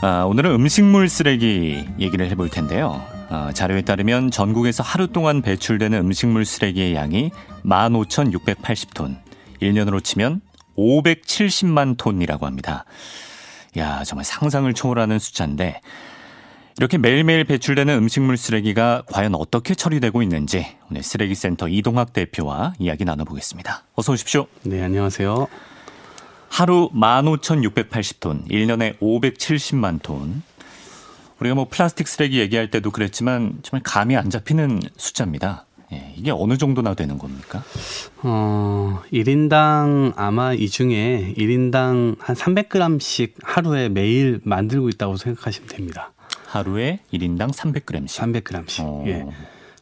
[0.00, 3.04] 아, 오늘은 음식물 쓰레기 얘기를 해볼 텐데요.
[3.28, 7.30] 아, 자료에 따르면 전국에서 하루 동안 배출되는 음식물 쓰레기의 양이
[7.62, 9.18] 15,680톤,
[9.60, 10.40] 1년으로 치면
[10.78, 12.86] 570만 톤이라고 합니다.
[13.76, 15.82] 야, 정말 상상을 초월하는 숫자인데
[16.78, 23.84] 이렇게 매일매일 배출되는 음식물 쓰레기가 과연 어떻게 처리되고 있는지 오늘 쓰레기센터 이동학 대표와 이야기 나눠보겠습니다.
[23.94, 24.46] 어서 오십시오.
[24.62, 25.48] 네, 안녕하세요.
[26.48, 30.42] 하루 15,680톤, 1년에 570만 톤.
[31.38, 35.66] 우리가 뭐 플라스틱 쓰레기 얘기할 때도 그랬지만 정말 감이 안 잡히는 숫자입니다.
[35.92, 37.64] 예, 이게 어느 정도나 되는 겁니까?
[38.22, 46.12] 어, 1인당 아마 이 중에 1인당 한 300g씩 하루에 매일 만들고 있다고 생각하시면 됩니다.
[46.50, 48.06] 하루에 1인당 300g씩.
[48.06, 48.80] 300g씩.
[48.84, 49.04] 어.
[49.06, 49.24] 예.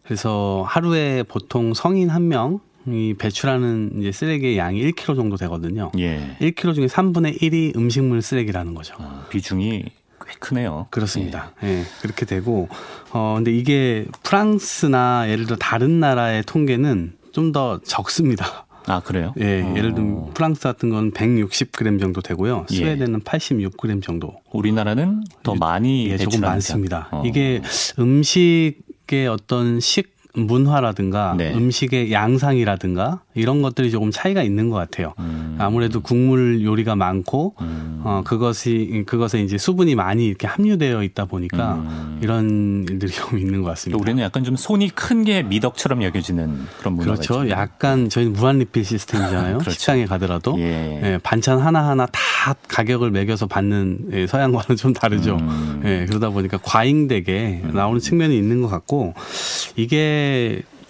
[0.04, 5.90] 그래서 하루에 보통 성인 한 명이 배출하는 이제 쓰레기의 양이 1kg 정도 되거든요.
[5.98, 6.36] 예.
[6.40, 8.94] 1kg 중에 3분의 1이 음식물 쓰레기라는 거죠.
[8.98, 9.84] 어, 비중이
[10.26, 10.88] 꽤 크네요.
[10.90, 11.52] 그렇습니다.
[11.62, 11.68] 예.
[11.68, 11.84] 예.
[12.02, 12.68] 그렇게 되고
[13.12, 18.66] 어 근데 이게 프랑스나 예를 들어 다른 나라의 통계는 좀 더 적습니다.
[18.88, 19.34] 아 그래요?
[19.38, 19.74] 예, 어.
[19.76, 22.66] 예를 들면 프랑스 같은 건 160g 정도 되고요.
[22.72, 22.76] 예.
[22.76, 23.24] 스웨덴은 예.
[23.24, 24.36] 86g 정도.
[24.52, 27.08] 우리나라는 더 많이 예, 조금 많습니다.
[27.10, 27.22] 어.
[27.24, 27.62] 이게
[27.98, 31.52] 음식의 어떤 식 문화라든가 네.
[31.54, 35.14] 음식의 양상이라든가 이런 것들이 조금 차이가 있는 것 같아요.
[35.18, 35.56] 음.
[35.58, 38.00] 아무래도 국물 요리가 많고 음.
[38.04, 42.18] 어 그것이 그것에 이제 수분이 많이 이렇게 함유되어 있다 보니까 음.
[42.22, 44.00] 이런 일들이 좀 있는 것 같습니다.
[44.00, 47.42] 우리는 약간 좀 손이 큰 게 미덕처럼 여겨지는 그런 문화가 그렇죠.
[47.44, 47.50] 있잖아요.
[47.50, 49.58] 약간 저희는 무한 리필 시스템이잖아요.
[49.58, 49.70] 그렇죠.
[49.72, 51.00] 식당에 가더라도 예.
[51.02, 55.36] 예, 반찬 하나 하나 다 가격을 매겨서 받는 예, 서양과는 좀 다르죠.
[55.40, 55.82] 음.
[55.84, 57.70] 예, 그러다 보니까 과잉되게 음.
[57.74, 59.14] 나오는 측면이 있는 것 같고
[59.74, 60.17] 이게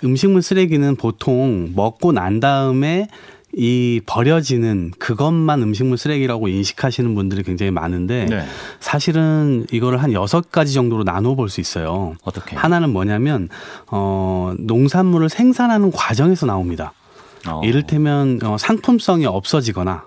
[0.04, 3.08] 음식물 쓰레기는 보통 먹고 난 다음에
[3.54, 8.44] 이 버려지는 그것만 음식물 쓰레기라고 인식하시는 분들이 굉장히 많은데 네.
[8.78, 12.14] 사실은 이거를 한 여섯 가지 정도로 나눠 볼 수 있어요.
[12.24, 12.54] 어떻게?
[12.56, 13.48] 하나는 뭐냐면
[13.90, 16.92] 어 농산물을 생산하는 과정에서 나옵니다.
[17.48, 17.62] 어.
[17.64, 20.04] 이를테면 어, 상품성이 없어지거나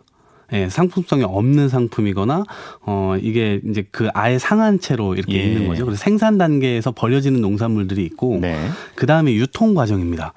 [0.53, 2.43] 예, 상품성이 없는 상품이거나
[2.81, 5.45] 어 이게 이제 그 아예 상한 채로 이렇게 예.
[5.45, 5.85] 있는 거죠.
[5.85, 8.57] 그래서 생산 단계에서 버려지는 농산물들이 있고 네.
[8.95, 10.33] 그다음에 유통 과정입니다.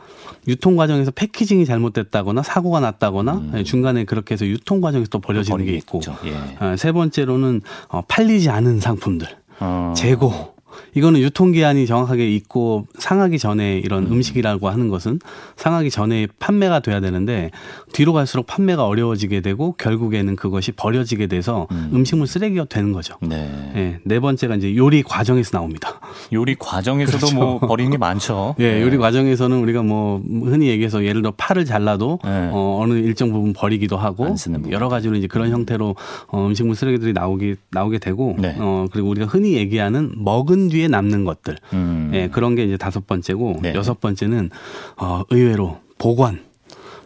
[0.46, 3.52] 유통 과정에서 패키징이 잘못됐다거나 사고가 났다거나 음.
[3.56, 6.64] 예, 중간에 그렇게 해서 유통 과정에서 또 버려지는 게 있고 예.
[6.64, 9.26] 어, 세 번째로는 어 팔리지 않은 상품들
[9.60, 9.94] 어.
[9.96, 10.53] 재고
[10.94, 14.22] 이거는 유통기한이 정확하게 있고 상하기 전에 이런 음.
[14.22, 15.18] 식이라고 하는 것은
[15.56, 17.50] 상하기 전에 판매가 돼야 되는데
[17.92, 22.04] 뒤로 갈수록 판매가 어려워지게 되고 결국에는 그것이 버려지게 돼서 음.
[22.04, 23.16] 식물 쓰레기가 되는 거죠.
[23.20, 23.72] 네.
[23.74, 23.98] 네.
[24.04, 26.00] 네 번째가 이제 요리 과정에서 나옵니다.
[26.32, 27.36] 요리 과정에서도 그렇죠.
[27.36, 28.54] 뭐 버리는 게 많죠.
[28.60, 28.82] 예, 네.
[28.82, 32.50] 요리 과정에서는 우리가 뭐 흔히 얘기해서 예를 들어 파를 잘라도 네.
[32.52, 34.34] 어, 어느 일정 부분 버리기도 하고
[34.70, 35.94] 여러 가지로 이제 그런 형태로
[36.28, 38.56] 어, 음식물 쓰레기들이 나오게 나오게 되고 네.
[38.58, 41.56] 어, 그리고 우리가 흔히 얘기하는 먹은 뒤에 남는 것들.
[41.72, 42.10] 음.
[42.14, 43.74] 예, 그런 게 이제 다섯 번째고 네.
[43.74, 44.50] 여섯 번째는
[44.96, 46.44] 어, 의외로 보관.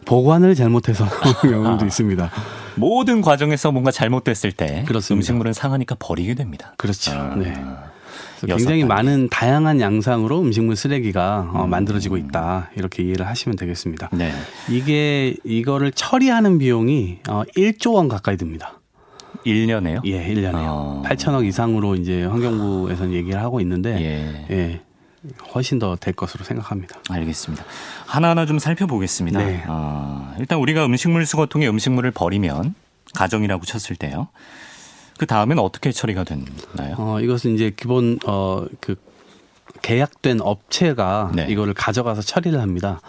[0.05, 1.05] 보관을 잘못해서
[1.43, 2.31] 나오는 경우도 있습니다.
[2.75, 5.19] 모든 과정에서 뭔가 잘못됐을 때 그렇습니다.
[5.19, 6.73] 음식물은 상하니까 버리게 됩니다.
[6.77, 7.11] 그렇죠.
[7.11, 7.35] 아.
[7.35, 7.53] 네.
[8.47, 11.69] 굉장히 많은 다양한 양상으로 음식물 쓰레기가 어, 음.
[11.69, 14.09] 만들어지고 있다 이렇게 이해를 하시면 되겠습니다.
[14.13, 14.31] 네.
[14.69, 18.78] 이게 이거를 처리하는 비용이 어, 1조 원 가까이 듭니다.
[19.45, 20.01] 1년에요?
[20.05, 20.65] 예, 1년에요.
[20.67, 21.03] 어.
[21.05, 24.45] 8천억 이상으로 이제 환경부에서는 얘기를 하고 있는데 예.
[24.55, 24.81] 예.
[25.53, 26.97] 훨씬 더 될 것으로 생각합니다.
[27.09, 27.63] 알겠습니다.
[28.05, 29.39] 하나하나 좀 살펴보겠습니다.
[29.39, 29.63] 네.
[29.67, 32.73] 어, 일단 우리가 음식물 수거통에 음식물을 버리면
[33.15, 34.29] 가정이라고 쳤을 때요.
[35.17, 36.95] 그 다음엔 어떻게 처리가 되나요?
[36.97, 38.95] 어, 이것은 이제 기본 어 그
[39.81, 41.45] 계약된 업체가 네.
[41.49, 42.99] 이거를 가져가서 처리를 합니다.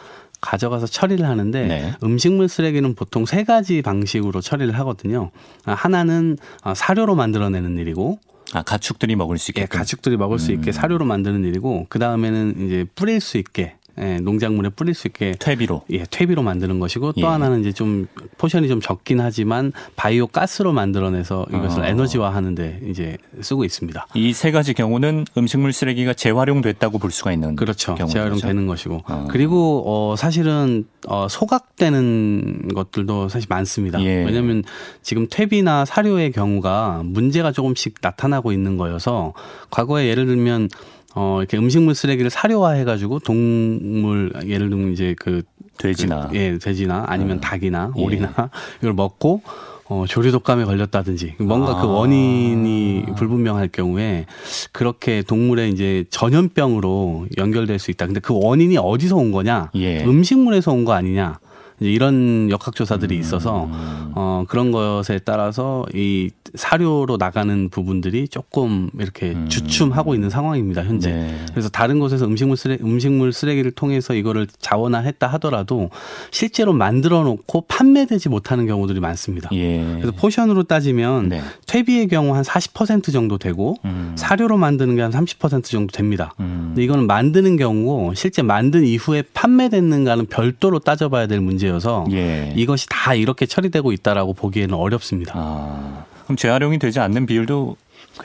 [0.40, 1.94] 가져가서 처리를 하는데 네.
[2.02, 5.30] 음식물 쓰레기는 보통 세 가지 방식으로 처리를 하거든요.
[5.64, 8.18] 하나는 어, 사료로 만들어내는 일이고
[8.52, 9.62] 아, 가축들이 먹을 수 있게.
[9.62, 10.72] 예, 가축들이 먹을 수 있게 음.
[10.72, 15.82] 사료로 만드는 일이고, 그 다음에는 이제 뿌릴 수 있게 예, 농작물에 뿌릴 수 있게 퇴비로
[15.90, 17.24] 예, 퇴비로 만드는 것이고 또 예.
[17.26, 18.06] 하나는 이제 좀
[18.38, 21.86] 포션이 좀 적긴 하지만 바이오 가스로 만들어내서 이것을 어.
[21.86, 24.06] 에너지화하는데 이제 쓰고 있습니다.
[24.14, 27.94] 이 세 가지 경우는 음식물 쓰레기가 재활용됐다고 볼 수가 있는 그렇죠.
[28.08, 29.26] 재활용되는 것이고 어.
[29.30, 34.02] 그리고 어 사실은 어 소각되는 것들도 사실 많습니다.
[34.02, 34.24] 예.
[34.24, 34.62] 왜냐하면
[35.02, 39.34] 지금 퇴비나 사료의 경우가 문제가 조금씩 나타나고 있는 거여서
[39.70, 40.68] 과거에 예를 들면
[41.14, 45.42] 어, 이렇게 음식물 쓰레기를 사료화해가지고 동물, 예를 들면 이제 그.
[45.78, 46.28] 돼지나.
[46.28, 47.40] 그, 예, 돼지나 아니면 어.
[47.40, 48.02] 닭이나 예.
[48.02, 48.44] 오리나 예.
[48.82, 49.40] 이걸 먹고
[49.88, 51.82] 어, 조류독감에 걸렸다든지 뭔가 그 아.
[51.82, 54.26] 그 원인이 불분명할 경우에
[54.72, 58.04] 그렇게 동물의 이제 전염병으로 연결될 수 있다.
[58.06, 59.70] 근데 그 원인이 어디서 온 거냐?
[59.74, 60.04] 예.
[60.04, 61.38] 음식물에서 온 거 아니냐?
[61.80, 64.12] 이런 역학조사들이 있어서 음.
[64.14, 69.48] 어, 그런 것에 따라서 이 사료로 나가는 부분들이 조금 이렇게 음.
[69.48, 71.10] 주춤하고 있는 상황입니다 현재.
[71.12, 71.46] 네.
[71.50, 75.90] 그래서 다른 곳에서 음식물 쓰레 음식물 쓰레기를 통해서 이거를 자원화했다 하더라도
[76.30, 79.50] 실제로 만들어 놓고 판매되지 못하는 경우들이 많습니다.
[79.52, 79.84] 예.
[80.00, 81.42] 그래서 포션으로 따지면 네.
[81.66, 84.14] 퇴비의 경우 한 40% 정도 되고 음.
[84.16, 86.34] 사료로 만드는 게 한 30% 정도 됩니다.
[86.40, 86.66] 음.
[86.68, 92.52] 근데 이거는 만드는 경우고 실제 만든 이후에 판매됐는가는 별도로 따져봐야 될 문제 여서 예.
[92.56, 95.32] 이것이 다 이렇게 처리되고 있다라고 보기에는 어렵습니다.
[95.36, 96.04] 아.
[96.24, 97.76] 그럼 재활용이 되지 않는 비율도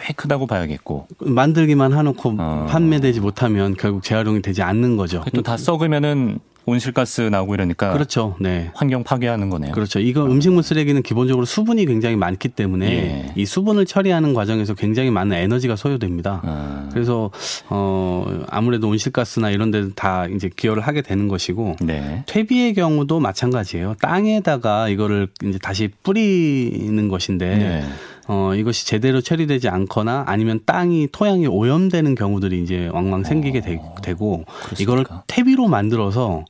[0.01, 2.65] 꽤 크다고 봐야겠고 만들기만 해놓고 어.
[2.69, 5.23] 판매되지 못하면 결국 재활용이 되지 않는 거죠.
[5.33, 8.35] 또 다 썩으면은 온실가스 나오고 이러니까 그렇죠.
[8.39, 8.71] 네.
[8.73, 9.71] 환경 파괴하는 거네요.
[9.73, 9.99] 그렇죠.
[9.99, 13.33] 이거 음식물 쓰레기는 기본적으로 수분이 굉장히 많기 때문에 예.
[13.35, 16.41] 이 수분을 처리하는 과정에서 굉장히 많은 에너지가 소요됩니다.
[16.43, 16.89] 아.
[16.91, 17.29] 그래서
[17.69, 22.23] 어 아무래도 온실가스나 이런 데는 다 이제 기여를 하게 되는 것이고 네.
[22.25, 23.95] 퇴비의 경우도 마찬가지예요.
[24.01, 27.83] 땅에다가 이거를 이제 다시 뿌리는 것인데 네.
[28.27, 34.15] 어, 이것이 제대로 처리되지 않거나 아니면 땅이 토양이 오염되는 경우들이 이제 왕왕 생기게 되, 어,
[34.17, 34.45] 고
[34.79, 36.45] 이거를 퇴비로 만들어서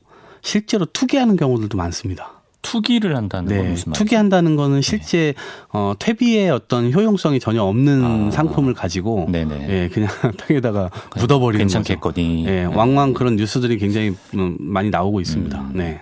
[0.46, 2.30] 실제로 투기하는 경우들도 많습니다.
[2.62, 3.98] 투기를 한다는 네, 건 무슨 말이죠?
[4.04, 4.82] 투기한다는 거는 네.
[4.82, 5.34] 실제 네.
[5.72, 9.66] 어, 퇴비의 어떤 효용성이 전혀 없는 아, 상품을 가지고 네네.
[9.68, 12.46] 예, 그냥 땅에다가 묻어버리는 괜찮겠거니.
[12.46, 15.60] 예, 왕왕 그런 뉴스들이 굉장히 음, 많이 나오고 있습니다.
[15.60, 15.70] 음.
[15.74, 16.00] 네.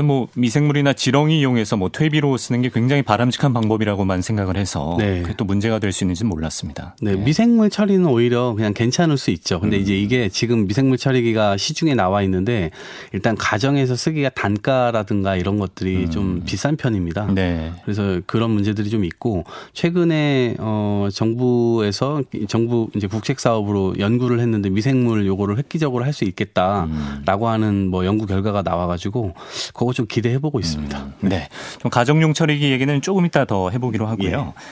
[0.00, 5.22] 전뭐 미생물이나 지렁이 이용해서 뭐 퇴비로 쓰는 게 굉장히 바람직한 방법이라고만 생각을 해서 네.
[5.22, 6.94] 그게 또 문제가 될 수 있는지는 몰랐습니다.
[7.02, 7.24] 네, 네.
[7.24, 9.58] 미생물 처리는 오히려 그냥 괜찮을 수 있죠.
[9.58, 9.82] 근데 음.
[9.82, 12.70] 이제 이게 지금 미생물 처리기가 시중에 나와 있는데
[13.12, 16.10] 일단 가정에서 쓰기가 단가라든가 이런 것들이 음.
[16.10, 17.26] 좀 비싼 편입니다.
[17.34, 17.72] 네.
[17.82, 25.26] 그래서 그런 문제들이 좀 있고 최근에 어 정부에서 정부 이제 국책 사업으로 연구를 했는데 미생물
[25.26, 27.50] 요거를 획기적으로 할 수 있겠다라고 음.
[27.50, 29.32] 하는 뭐 연구 결과가 나와 가지고
[29.74, 30.98] 그거 좀 기대해 보고 있습니다.
[30.98, 31.48] 음, 네.
[31.80, 34.54] 좀 가정용 처리기 얘기는 조금 이따 더 해보기로 하고요.
[34.56, 34.62] 예.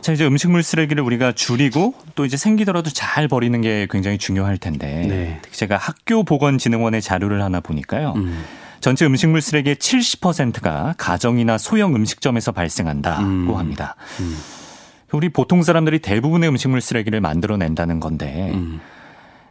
[0.00, 5.04] 자, 이제 음식물 쓰레기를 우리가 줄이고 또 이제 생기더라도 잘 버리는 게 굉장히 중요할 텐데.
[5.08, 5.40] 네.
[5.50, 8.12] 제가 학교 보건진흥원의 자료를 하나 보니까요.
[8.14, 8.44] 음.
[8.80, 13.56] 전체 음식물 쓰레기의 70%가 가정이나 소형 음식점에서 발생한다고 음.
[13.56, 13.96] 합니다.
[14.20, 14.36] 음.
[15.10, 18.80] 우리 보통 사람들이 대부분의 음식물 쓰레기를 만들어낸다는 건데 음.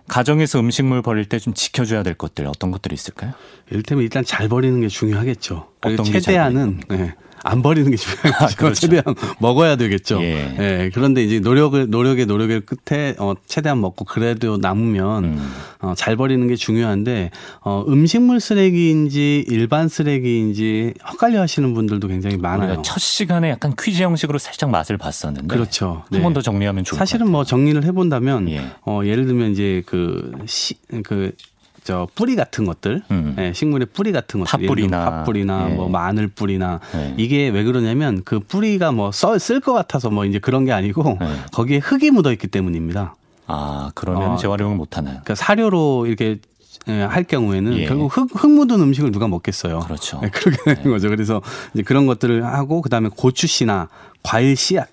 [0.08, 3.34] 가정에서 음식물 버릴 때 좀 지켜줘야 될 것들 어떤 것들이 있을까요?
[3.70, 5.68] 이를테면 일단 잘 버리는 게 중요하겠죠.
[5.82, 7.16] 어떤 최대한은 네.
[7.44, 8.44] 안 버리는 게 중요하죠.
[8.44, 8.82] 아, 그렇죠.
[8.82, 9.04] 최대한
[9.40, 10.22] 먹어야 되겠죠.
[10.24, 10.56] 예.
[10.60, 10.92] 예.
[10.94, 15.52] 그런데 이제 노력을 노력의 노력의 끝에 어 최대한 먹고 그래도 남으면 음.
[15.80, 22.82] 어, 잘 버리는 게 중요한데 어 음식물 쓰레기인지 일반 쓰레기인지 헷갈려 하시는 분들도 굉장히 많아요.
[22.84, 26.04] 첫 시간에 약간 퀴즈 형식으로 살짝 맛을 봤었는데 그렇죠.
[26.10, 26.18] 네.
[26.18, 28.62] 한번 더 정리하면 좋을 사실은 뭐 정리를 해 본다면 예.
[28.86, 31.32] 어 예를 들면 이제 그 시 그
[31.86, 33.36] 저 뿌리 같은 것들, 음.
[33.38, 35.74] 예, 식물의 뿌리 같은 것들, 팥뿌리나, 팥뿌리나 예.
[35.76, 37.14] 뭐 마늘 뿌리나 예.
[37.16, 41.28] 이게 왜 그러냐면 그 뿌리가 뭐 쓸 것 같아서 뭐 이제 그런 게 아니고 예.
[41.52, 43.16] 거기에 흙이 묻어 있기 때문입니다.
[43.46, 45.14] 아 그러면 어, 재활용을 못 하나요?
[45.24, 46.40] 그러니까 사료로 이렇게
[46.88, 47.86] 예, 할 경우에는 예.
[47.86, 49.82] 결국 흙, 흙 묻은 음식을 누가 먹겠어요.
[49.82, 50.20] 그렇죠.
[50.22, 50.90] 네, 그렇게 되는 네.
[50.90, 51.10] 거죠.
[51.10, 51.44] 그래서
[51.76, 53.90] 이제 그런 것들을 하고 그다음에 고추씨나
[54.24, 54.88] 과일 씨앗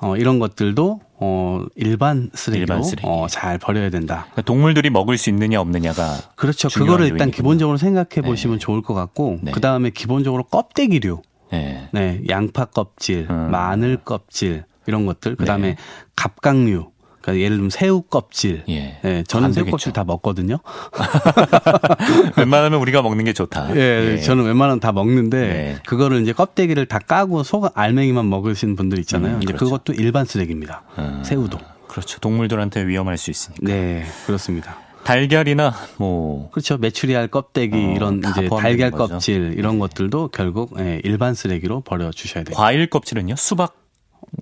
[0.00, 3.06] 어, 이런 것들도 어 일반 쓰레기로 일반 쓰레기.
[3.06, 4.22] 어, 잘 버려야 된다.
[4.30, 6.68] 그러니까 동물들이 먹을 수 있느냐 없느냐가 그렇죠.
[6.68, 7.36] 그거를 일단 요인이구나.
[7.36, 8.60] 기본적으로 생각해 보시면 네.
[8.60, 9.52] 좋을 것 같고 네.
[9.52, 11.20] 그 다음에 기본적으로 껍데기류,
[11.52, 11.88] 네.
[11.92, 13.50] 네 양파 껍질, 음.
[13.50, 15.76] 마늘 껍질 이런 것들, 그 다음에 네.
[16.16, 16.90] 갑각류.
[17.20, 18.62] 그러니까 예를 들면 새우 껍질.
[18.68, 18.98] 예.
[19.04, 20.58] 예 저는 새우 껍질 다 먹거든요.
[22.36, 23.76] 웬만하면 우리가 먹는 게 좋다.
[23.76, 24.20] 예, 예.
[24.20, 25.76] 저는 웬만하면 다 먹는데 예.
[25.86, 29.36] 그거를 이제 껍데기를 다 까고 속 알맹이만 먹으시는 분들 있잖아요.
[29.36, 29.64] 음, 그렇죠.
[29.64, 30.82] 그것도 일반 쓰레기입니다.
[30.98, 31.58] 음, 새우도.
[31.88, 32.20] 그렇죠.
[32.20, 33.60] 동물들한테 위험할 수 있으니까.
[33.66, 34.78] 네, 그렇습니다.
[35.02, 39.78] 달걀이나 뭐 그렇죠 메추리알 껍데기 어, 이런 이제 달걀 껍질 이런 네.
[39.80, 42.54] 것들도 결국 예, 일반 쓰레기로 버려 주셔야 돼요.
[42.54, 43.36] 과일 껍질은요?
[43.36, 43.76] 수박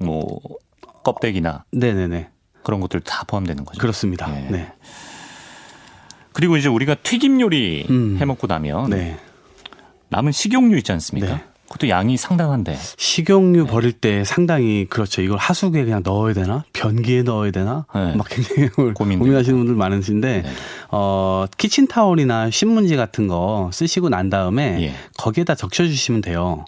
[0.01, 0.41] 뭐
[1.05, 2.31] 껍데기나 네네네
[2.63, 3.81] 그런 것들 다 포함되는 거죠.
[3.81, 4.27] 그렇습니다.
[4.29, 4.49] 네.
[4.51, 4.73] 네.
[6.33, 8.19] 그리고 이제 우리가 튀김 요리 음.
[8.21, 9.19] 해 먹고 나면 네.
[10.11, 11.35] 남은 식용유 있지 않습니까?
[11.35, 11.45] 네.
[11.69, 12.79] 그것도 양이 상당한데.
[12.97, 13.71] 식용유 네.
[13.71, 15.21] 버릴 때 상당히 그렇죠.
[15.21, 16.65] 이걸 하수구에 그냥 넣어야 되나?
[16.73, 17.85] 변기에 넣어야 되나?
[17.95, 18.15] 네.
[18.15, 20.51] 막 굉장히 고민하시는 분들 많으신데 네.
[20.91, 24.95] 어, 키친타올이나 신문지 같은 거 쓰시고 난 다음에 예.
[25.19, 26.65] 거기에다 적셔 주시면 돼요.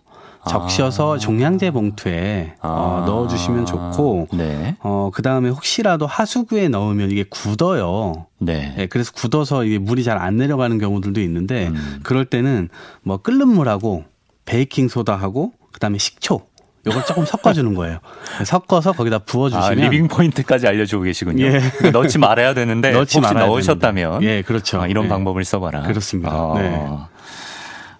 [0.48, 1.18] 적셔서 아.
[1.18, 2.70] 종량제 봉투에 어, 아.
[2.70, 4.76] 어, 넣어주시면 좋고, 네.
[4.80, 8.26] 어, 그 다음에 혹시라도 하수구에 넣으면 이게 굳어요.
[8.38, 8.72] 네.
[8.76, 8.86] 네.
[8.86, 12.00] 그래서 굳어서 이게 물이 잘 안 내려가는 경우들도 있는데, 음.
[12.02, 12.68] 그럴 때는
[13.02, 14.04] 뭐 끓는 물하고
[14.46, 16.40] 베이킹 소다하고 그다음에 식초
[16.86, 17.98] 요걸 조금 섞어주는 거예요.
[18.44, 21.44] 섞어서 거기다 부어주시면 아, living 포인트까지 알려주고 계시군요.
[21.44, 21.60] 예.
[21.76, 24.80] 그러니까 넣지 말아야 되는데 넣지 혹시 넣으셨다면 예, 그렇죠.
[24.80, 25.08] 아, 이런 예.
[25.08, 25.82] 방법을 써봐라.
[25.82, 26.30] 그렇습니다.
[26.34, 26.58] 어.
[26.58, 26.88] 네.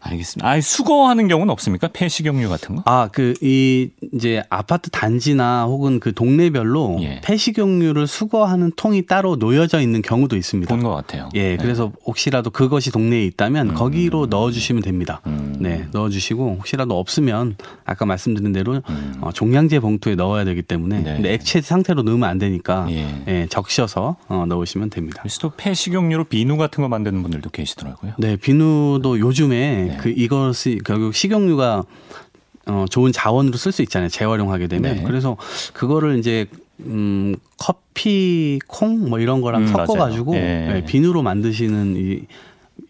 [0.01, 0.49] 알겠습니다.
[0.49, 1.89] 아, 수거하는 경우는 없습니까?
[1.93, 2.83] 폐식용유 같은 거?
[2.87, 7.21] 아, 그, 이, 이제 아파트 단지나 혹은 그 동네별로 예.
[7.23, 10.75] 폐식용유를 수거하는 통이 따로 놓여져 있는 경우도 있습니다.
[10.75, 11.29] 본 것 같아요.
[11.35, 11.57] 예, 네.
[11.59, 13.75] 그래서 혹시라도 그것이 동네에 있다면 음.
[13.75, 15.21] 거기로 넣어주시면 됩니다.
[15.27, 15.57] 음.
[15.61, 19.15] 네, 넣어주시고 혹시라도 없으면 아까 말씀드린 대로 음.
[19.21, 21.15] 어, 종량제 봉투에 넣어야 되기 때문에 네.
[21.15, 23.23] 근데 액체 상태로 넣으면 안 되니까 예.
[23.29, 25.21] 예 적셔서 어, 넣으시면 됩니다.
[25.23, 28.13] 그래서 또 폐식용유로 비누 같은 거 만드는 분들도 계시더라고요.
[28.19, 29.97] 네, 비누도 요즘에 네.
[29.99, 31.85] 그 이것이 결국 식용유가
[32.67, 34.09] 어, 좋은 자원으로 쓸 수 있잖아요.
[34.09, 34.97] 재활용하게 되면.
[34.97, 35.03] 네.
[35.03, 35.37] 그래서
[35.73, 36.47] 그거를 이제
[36.81, 40.41] 음, 커피 콩 뭐 이런 거랑 음, 섞어 가지고 예.
[40.41, 42.23] 네, 비누로 만드시는 이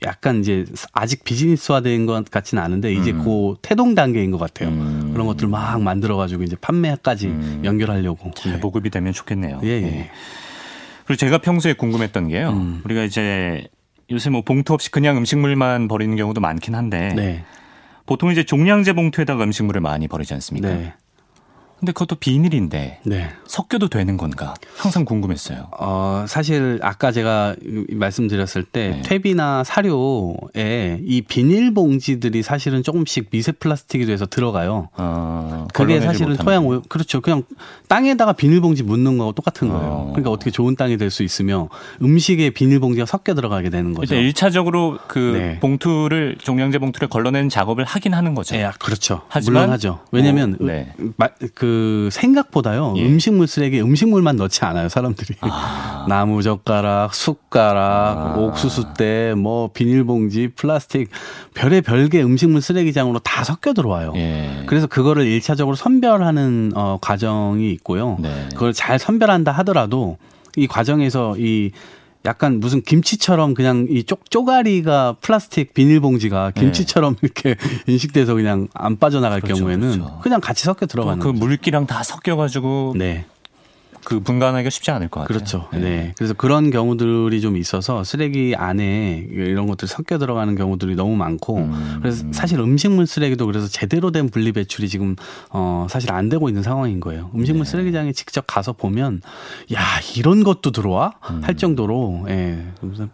[0.03, 3.25] 약간 이제 아직 비즈니스화된 것 같지는 않은데 이제 음.
[3.25, 4.69] 그 태동 단계인 것 같아요.
[4.71, 5.11] 음.
[5.13, 7.63] 그런 것들 막 만들어가지고 이제 판매까지 음.
[7.65, 8.31] 연결하려고.
[8.35, 8.61] 잘 네.
[8.61, 9.61] 보급이 되면 좋겠네요.
[9.65, 9.81] 예, 예.
[9.81, 10.11] 네.
[11.07, 12.51] 그리고 제가 평소에 궁금했던 게요.
[12.51, 12.81] 음.
[12.85, 13.67] 우리가 이제
[14.11, 17.45] 요새 뭐 봉투 없이 그냥 음식물만 버리는 경우도 많긴 한데 네.
[18.07, 20.69] 보통 이제 종량제 봉투에다가 음식물을 많이 버리지 않습니까?
[20.69, 20.95] 네.
[21.81, 23.31] 근데 그것도 비닐인데 네.
[23.47, 25.69] 섞여도 되는 건가 항상 궁금했어요.
[25.79, 27.57] 어, 사실 아까 제가
[27.91, 29.03] 말씀드렸을 때 네.
[29.03, 34.89] 퇴비나 사료에 이 비닐 봉지들이 사실은 조금씩 미세 플라스틱이 돼서 들어가요.
[34.95, 37.21] 어, 그게 사실은 토양 오염 그렇죠.
[37.21, 37.45] 그냥
[37.89, 39.91] 땅에다가 비닐 봉지 묻는 거하고 똑같은 거예요.
[39.91, 40.07] 어.
[40.13, 41.69] 그러니까 어떻게 좋은 땅이 될 수 있으며
[42.03, 44.15] 음식에 비닐 봉지가 섞여 들어가게 되는 거죠.
[44.15, 45.59] 일단 1차적으로 그 네.
[45.59, 48.55] 봉투를 종량제 봉투를 걸러내는 작업을 하긴 하는 거죠.
[48.55, 49.23] 네, 그렇죠.
[49.29, 49.99] 하지만 물론 하죠.
[50.13, 50.93] 왜냐하면 어, 네.
[51.55, 53.07] 그그 생각보다요 예.
[53.07, 56.05] 음식물 쓰레기 음식물만 넣지 않아요 사람들이 아.
[56.11, 58.35] 나무 젓가락 숟가락 아.
[58.37, 61.11] 옥수수대 뭐 비닐봉지 플라스틱
[61.55, 64.65] 별의 별개 음식물 쓰레기장으로 다 섞여 들어와요 예.
[64.67, 68.49] 그래서 그거를 일차적으로 선별하는 어, 과정이 있고요 네.
[68.53, 70.17] 그걸 잘 선별한다 하더라도
[70.57, 71.71] 이 과정에서 이
[72.27, 76.61] 약간 무슨 김치처럼 그냥 이 쪽, 쪼가리가 플라스틱 비닐봉지가 네.
[76.61, 77.19] 김치처럼 네.
[77.23, 77.57] 이렇게
[77.87, 80.21] 인식돼서 그냥 안 빠져나갈 그렇죠, 경우에는 그렇죠.
[80.23, 81.29] 그냥 같이 섞여 들어가는 그.
[81.29, 83.25] 물기랑 다 섞여가지고 네.
[84.05, 85.39] 그 분간하기가 쉽지 않을 것 같아요.
[85.39, 85.69] 그렇죠.
[85.73, 85.79] 네.
[85.79, 86.15] 네.
[86.17, 91.99] 그래서 그런 경우들이 좀 있어서 쓰레기 안에 이런 것들이 섞여 들어가는 경우들이 너무 많고 음.
[92.01, 95.17] 그래서 사실 음식물 쓰레기도 그래서 제대로 된 분리 배출이 지금
[95.51, 97.31] 어 사실 안 되고 있는 상황인 거예요.
[97.35, 97.71] 음식물 네.
[97.71, 99.21] 쓰레기장에 직접 가서 보면
[99.75, 99.83] 야
[100.17, 101.43] 이런 것도 들어와 음.
[101.45, 102.65] 할 정도로 예.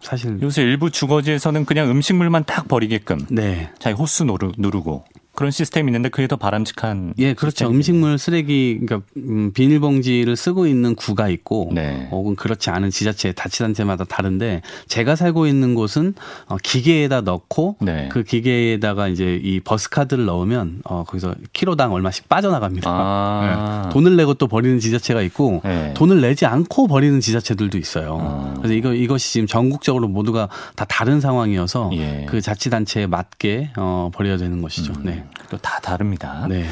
[0.00, 3.70] 사실 요새 일부 주거지에서는 그냥 음식물만 딱 버리게끔 네.
[3.78, 5.04] 자기 호스 누르, 누르고
[5.36, 7.14] 그런 시스템이 있는데 그게 더 바람직한.
[7.18, 7.68] 예, 그렇죠.
[7.68, 12.08] 음식물 쓰레기, 그러니까 음, 비닐봉지를 쓰고 있는 구가 있고, 네.
[12.10, 16.14] 혹은 그렇지 않은 지자체, 자치단체마다 다른데, 제가 살고 있는 곳은
[16.46, 18.08] 어, 기계에다 넣고, 네.
[18.10, 22.90] 그 기계에다가 이제 이 버스 카드를 넣으면 어, 거기서 키로당 얼마씩 빠져나갑니다.
[22.90, 23.82] 아.
[23.86, 23.92] 네.
[23.92, 25.92] 돈을 내고 또 버리는 지자체가 있고, 네.
[25.94, 28.18] 돈을 내지 않고 버리는 지자체들도 있어요.
[28.22, 28.54] 아.
[28.56, 32.24] 그래서 이거 이것이 지금 전국적으로 모두가 다 다른 상황이어서 예.
[32.26, 34.94] 그 자치단체에 맞게 어, 버려야 되는 것이죠.
[34.94, 35.02] 음.
[35.04, 35.25] 네.
[35.50, 36.46] 또 다 다릅니다.
[36.48, 36.66] 네.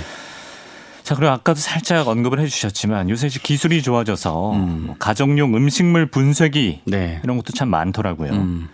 [1.02, 4.84] 자, 그리고 아까도 살짝 언급을 해주셨지만 요새 기술이 좋아져서 음.
[4.86, 7.20] 뭐 가정용 음식물 분쇄기 네.
[7.22, 8.32] 이런 것도 참 많더라고요.
[8.32, 8.68] 음.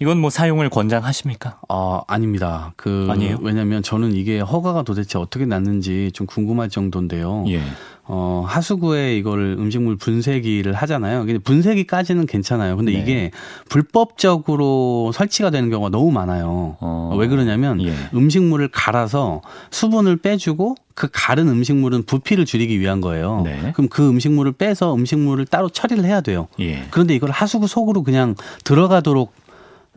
[0.00, 1.60] 이건 뭐 사용을 권장하십니까?
[1.68, 2.72] 아, 아닙니다.
[2.76, 3.38] 그 아니에요?
[3.40, 7.44] 왜냐면 저는 이게 허가가 도대체 어떻게 났는지 좀 궁금할 정도인데요.
[7.48, 7.60] 예.
[8.06, 11.24] 어, 하수구에 이걸 음식물 분쇄기를 하잖아요.
[11.24, 12.76] 근데 분쇄기까지는 괜찮아요.
[12.76, 12.98] 근데 네.
[12.98, 13.30] 이게
[13.68, 16.76] 불법적으로 설치가 되는 경우가 너무 많아요.
[16.80, 17.16] 어.
[17.18, 17.94] 왜 그러냐면 예.
[18.14, 19.40] 음식물을 갈아서
[19.70, 23.40] 수분을 빼주고 그 가른 음식물은 부피를 줄이기 위한 거예요.
[23.44, 23.72] 네.
[23.74, 26.48] 그럼 그 음식물을 빼서 음식물을 따로 처리를 해야 돼요.
[26.60, 26.86] 예.
[26.90, 28.34] 그런데 이걸 하수구 속으로 그냥
[28.64, 29.32] 들어가도록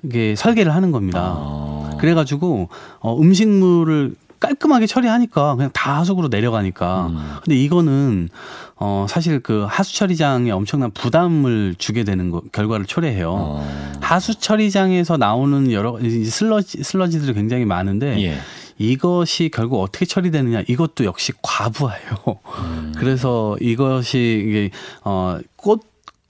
[0.04, 1.36] 이게 설계를 하는 겁니다.
[1.38, 1.98] 아.
[2.00, 7.08] 그래가지고 어, 음식물을 깔끔하게 처리하니까 그냥 다 하수구로 내려가니까.
[7.08, 7.36] 음.
[7.44, 8.30] 근데 이거는
[8.76, 13.32] 어 사실 그 하수 처리장에 엄청난 부담을 주게 되는 거 결과를 초래해요.
[13.32, 13.98] 어.
[14.02, 18.38] 하수 처리장에서 나오는 여러 슬러지 슬러지들이 굉장히 많은데 예.
[18.78, 22.40] 이것이 결국 어떻게 처리되느냐 이것도 역시 과부하예요.
[22.60, 22.94] 음.
[22.98, 24.70] 그래서 이것이 이게
[25.04, 25.82] 어 꽃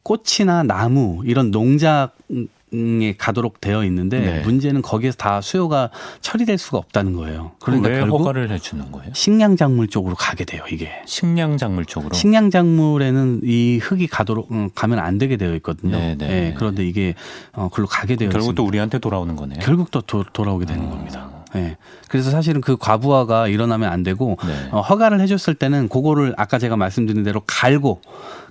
[0.04, 2.16] 꽃이나 나무 이런 농작
[2.74, 4.42] 에 가도록 되어 있는데 네.
[4.42, 5.90] 문제는 거기에서 다 수요가
[6.20, 7.52] 처리될 수가 없다는 거예요.
[7.62, 9.14] 그러니까 왜 결국 허가를 해주는 거예요?
[9.14, 10.64] 식량작물 쪽으로 가게 돼요.
[10.70, 12.14] 이게 식량작물 쪽으로.
[12.14, 15.98] 식량작물에는 이 흙이 가도록 음, 가면 안 되게 되어 있거든요.
[15.98, 16.28] 네, 네.
[16.28, 17.16] 네 그런데 이게
[17.54, 18.62] 어, 글로 가게 되어 결국 있습니다.
[18.62, 19.60] 또 우리한테 돌아오는 거네요.
[19.62, 20.90] 결국 또 도, 돌아오게 되는 음.
[20.90, 21.37] 겁니다.
[21.58, 21.78] 네.
[22.08, 24.70] 그래서 사실은 그 과부하가 일어나면 안 되고 네.
[24.72, 28.02] 어, 허가를 해줬을 때는 그거를 아까 제가 말씀드린 대로 갈고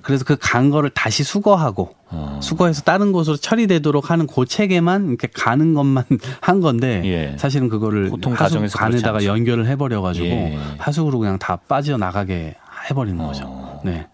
[0.03, 2.39] 그래서 그 간 거를 다시 수거하고 어.
[2.43, 6.05] 수거해서 다른 곳으로 처리되도록 하는 그 체계만 이렇게 가는 것만
[6.41, 7.37] 한 건데 예.
[7.39, 10.59] 사실은 그거를 보통 가정에서 간에다가 연결을 해버려 가지고 예.
[10.79, 12.55] 하수구로 그냥 다 빠져 나가게
[12.91, 13.45] 해버리는 거죠.
[13.47, 13.81] 어.
[13.85, 14.07] 네.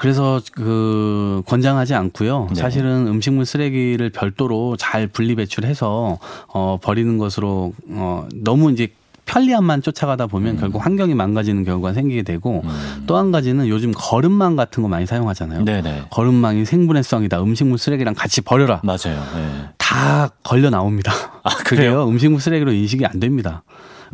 [0.00, 2.46] 그래서 그 권장하지 않고요.
[2.48, 2.54] 네.
[2.54, 8.88] 사실은 음식물 쓰레기를 별도로 잘 분리 배출해서 어 버리는 것으로 어 너무 이제
[9.26, 10.58] 편리함만 쫓아가다 보면 음.
[10.58, 13.04] 결국 환경이 망가지는 경우가 생기게 되고 음.
[13.06, 15.66] 또한 가지는 요즘 거름망 같은 거 많이 사용하잖아요.
[15.66, 16.04] 네네.
[16.08, 17.42] 거름망이 생분해성이다.
[17.42, 18.80] 음식물 쓰레기랑 같이 버려라.
[18.82, 19.22] 맞아요.
[19.34, 19.68] 네.
[19.76, 21.12] 다 걸려 나옵니다.
[21.44, 22.08] 아, 그래요?
[22.08, 23.64] 음식물 쓰레기로 인식이 안 됩니다.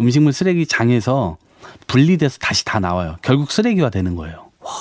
[0.00, 1.36] 음식물 쓰레기 장에서
[1.86, 3.18] 분리돼서 다시 다 나와요.
[3.22, 4.46] 결국 쓰레기화 되는 거예요.
[4.58, 4.72] 와.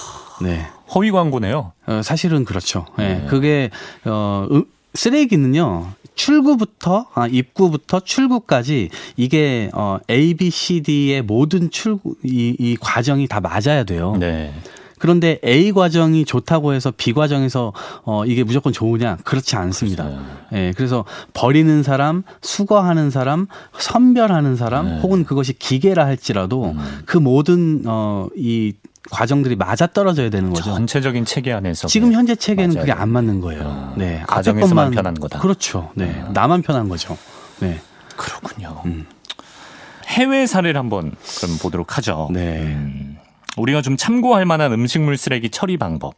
[0.42, 0.66] 네.
[0.94, 1.72] 허위 광고네요.
[1.88, 2.86] 어, 사실은 그렇죠.
[2.98, 3.16] 네.
[3.20, 3.26] 네.
[3.28, 3.70] 그게
[4.06, 4.64] 어 으,
[4.94, 5.88] 쓰레기는요.
[6.16, 13.28] 출구부터 아, 입구부터 출구까지 이게 어 A, B, C, D의 모든 출구 이, 이 과정이
[13.28, 14.16] 다 맞아야 돼요.
[14.18, 14.54] 네.
[14.98, 17.74] 그런데 A 과정이 좋다고 해서 B 과정에서
[18.06, 19.18] 어 이게 무조건 좋으냐?
[19.26, 20.06] 그렇지 않습니다.
[20.06, 20.26] 그렇죠.
[20.54, 20.56] 예.
[20.56, 25.00] 네, 그래서 버리는 사람, 수거하는 사람, 선별하는 사람, 네.
[25.02, 27.02] 혹은 그것이 기계라 할지라도 음.
[27.06, 28.74] 그 모든 어이
[29.12, 30.64] 과정들이 맞아 떨어져야 되는 거죠.
[30.64, 32.82] 전체적인 체계 안에서 지금 현재 체계는 맞아요.
[32.82, 33.62] 그게 안 맞는 거예요.
[33.64, 35.40] 어, 네, 과정에서만 편한 거다.
[35.40, 35.92] 그렇죠.
[35.96, 36.32] 네, 어.
[36.34, 37.18] 나만 편한 거죠.
[37.60, 37.80] 네,
[38.16, 38.82] 그렇군요.
[38.86, 39.06] 음.
[40.08, 42.30] 해외 사례를 한번 그럼 보도록 하죠.
[42.32, 43.18] 네, 음.
[43.58, 46.16] 우리가 좀 참고할 만한 음식물 쓰레기 처리 방법.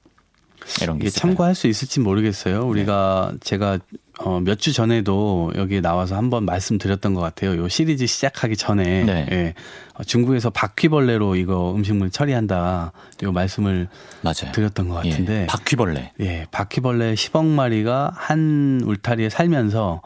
[0.81, 2.65] 이런 게 참고할 수 있을지 모르겠어요.
[2.65, 3.37] 우리가 네.
[3.41, 3.79] 제가
[4.19, 7.55] 어, 몇 주 전에도 여기 나와서 한번 말씀드렸던 것 같아요.
[7.57, 9.27] 요 시리즈 시작하기 전에 네.
[9.31, 9.53] 예,
[9.93, 12.91] 어, 중국에서 바퀴벌레로 이거 음식물 처리한다.
[13.23, 13.87] 요 말씀을
[14.21, 14.51] 맞아요.
[14.53, 16.11] 드렸던 것 예, 같은데 예, 바퀴벌레.
[16.21, 20.01] 예, 바퀴벌레 10억 마리가 한 울타리에 살면서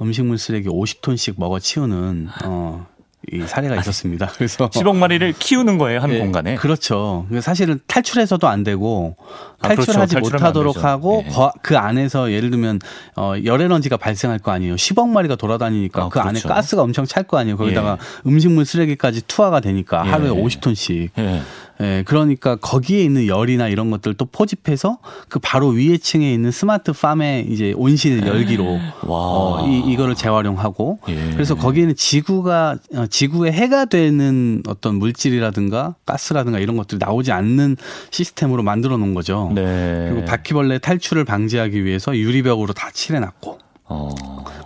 [0.00, 2.86] 음식물 쓰레기 50톤씩 먹어 치우는 어,
[3.32, 4.28] 이 사례가 있었습니다.
[4.36, 6.54] 그래서 10억 마리를 키우는 거예요 한 네, 공간에.
[6.54, 7.26] 그렇죠.
[7.40, 9.16] 사실은 탈출해서도 안 되고
[9.60, 9.92] 아, 그렇죠.
[9.92, 10.34] 탈출하지 아, 그렇죠.
[10.36, 11.32] 못하도록 하고 네.
[11.62, 12.80] 그 안에서 예를 들면
[13.16, 14.76] 어, 열에너지가 발생할 거 아니에요.
[14.76, 16.28] 10억 마리가 돌아다니니까 아, 그 그렇죠.
[16.28, 17.56] 안에 가스가 엄청 찰 거 아니에요.
[17.56, 18.30] 거기다가 예.
[18.30, 20.10] 음식물 쓰레기까지 투하가 되니까 예.
[20.10, 21.10] 하루에 50톤씩.
[21.18, 21.42] 예.
[21.80, 24.98] 예, 그러니까 거기에 있는 열이나 이런 것들 또 포집해서
[25.28, 31.30] 그 바로 위에 층에 있는 스마트 팜에 이제 온실 열기로 어, 이 이거를 재활용하고 예.
[31.32, 37.76] 그래서 거기에는 지구가 어, 지구에 해가 되는 어떤 물질이라든가 가스라든가 이런 것들이 나오지 않는
[38.10, 39.45] 시스템으로 만들어 놓은 거죠.
[39.54, 40.08] 네.
[40.10, 43.58] 그리고 바퀴벌레 탈출을 방지하기 위해서 유리벽으로 다 칠해 놨고
[43.88, 44.10] 어.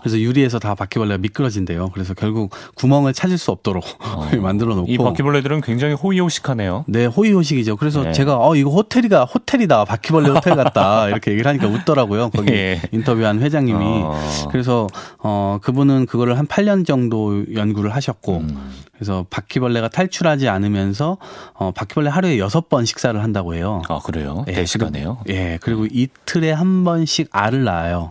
[0.00, 1.90] 그래서 유리에서 다 바퀴벌레가 미끄러진대요.
[1.92, 4.30] 그래서 결국 구멍을 찾을 수 없도록 어.
[4.40, 6.84] 만들어 놓고 이 바퀴벌레들은 굉장히 호의호식하네요.
[6.88, 7.76] 네, 호의호식이죠.
[7.76, 8.12] 그래서 네.
[8.12, 9.84] 제가 어 이거 호텔이가 호텔이다.
[9.84, 11.08] 바퀴벌레 호텔 같다.
[11.08, 12.30] 이렇게 얘기를 하니까 웃더라고요.
[12.30, 12.80] 거기 네.
[12.92, 13.84] 인터뷰한 회장님이.
[13.84, 14.18] 어.
[14.50, 14.86] 그래서
[15.18, 18.70] 어 그분은 그거를 한 8년 정도 연구를 하셨고 음.
[18.94, 21.18] 그래서 바퀴벌레가 탈출하지 않으면서
[21.54, 23.82] 어 바퀴벌레 하루에 6번 식사를 한다고 해요.
[23.88, 24.44] 아, 그래요?
[24.46, 25.18] 네, 대시간에요?
[25.28, 25.58] 예.
[25.60, 28.10] 그리고 이틀에 한 번씩 알을 낳아요.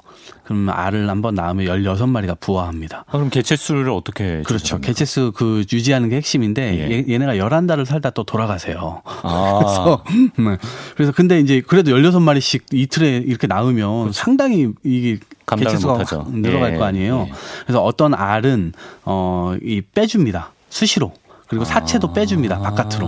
[0.50, 3.06] 그러면 알을 한번 낳으면 16마리가 부화합니다.
[3.08, 4.80] 아, 그럼 개체수를 어떻게 그렇죠.
[4.82, 7.06] 개체수 그 유지하는 게 핵심인데 예.
[7.08, 9.04] 얘 네가 11달을 살다 또 돌아가세요.
[9.06, 10.00] 아.
[10.36, 10.58] 그래서 네.
[10.96, 14.14] 그래서 근데 이제 그래도 16마리씩 이틀에 이렇게 낳으면 그렇죠.
[14.20, 16.26] 상당히 이게 개체수가.
[16.30, 16.78] 늘어갈 예.
[16.78, 17.28] 거 아니에요.
[17.30, 17.34] 예.
[17.68, 18.74] 그래서 어떤 알은
[19.04, 20.52] 어이 빼줍니다.
[20.70, 21.14] 수시로.
[21.48, 22.14] 그리고 사체도 아.
[22.14, 22.58] 빼줍니다.
[22.58, 23.08] 바깥으로.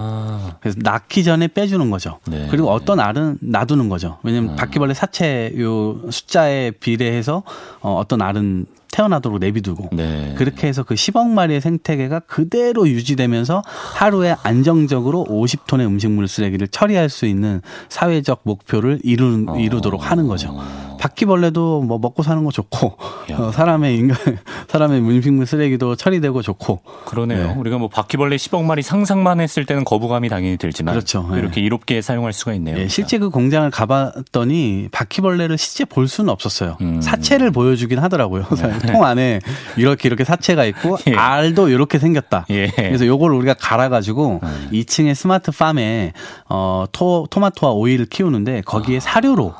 [0.62, 2.20] 그래서 낳기 전에 빼주는 거죠.
[2.28, 2.47] 네.
[2.51, 4.20] 그리고 어떤 알은 놔두는 거죠.
[4.24, 4.55] 왜냐하면 음.
[4.55, 7.43] 바퀴벌레 사체 요 숫자에 비례해서
[7.82, 10.34] 어, 어떤 알은 태어나도록 내비두고 네.
[10.38, 13.62] 그렇게 해서 그 10억 마리의 생태계가 그대로 유지되면서
[13.96, 19.58] 하루에 안정적으로 50톤의 음식물 쓰레기를 처리할 수 있는 사회적 목표를 이루, 어.
[19.58, 20.56] 이루도록 하는 거죠.
[21.02, 22.98] 바퀴벌레도 뭐 먹고 사는 거 좋고
[23.34, 24.18] 어, 사람의 인간
[24.70, 27.48] 사람의 음식물 쓰레기도 처리되고 좋고 그러네요.
[27.48, 27.54] 네.
[27.56, 31.28] 우리가 뭐 바퀴벌레 10억 마리 상상만 했을 때는 거부감이 당연히 들지만 그렇죠.
[31.32, 31.39] 네.
[31.39, 32.76] 이렇게 이롭게 사용할 수가 있네요.
[32.76, 36.78] 네, 실제 그 공장을 가봤더니 바퀴벌레를 실제 볼 수는 없었어요.
[36.82, 37.02] 음.
[37.02, 38.46] 사체를 보여주긴 하더라고요.
[38.86, 38.92] 네.
[38.92, 39.40] 통 안에
[39.78, 41.16] 이렇게 이렇게 사체가 있고 예.
[41.16, 42.46] 알도 이렇게 생겼다.
[42.50, 42.68] 예.
[42.76, 44.70] 그래서 요걸 우리가 갈아가지고 음.
[44.72, 46.14] 2층에 스마트 팜에
[46.50, 49.00] 어, 토, 토마토와 오이를 키우는데 거기에 아.
[49.00, 49.54] 사료로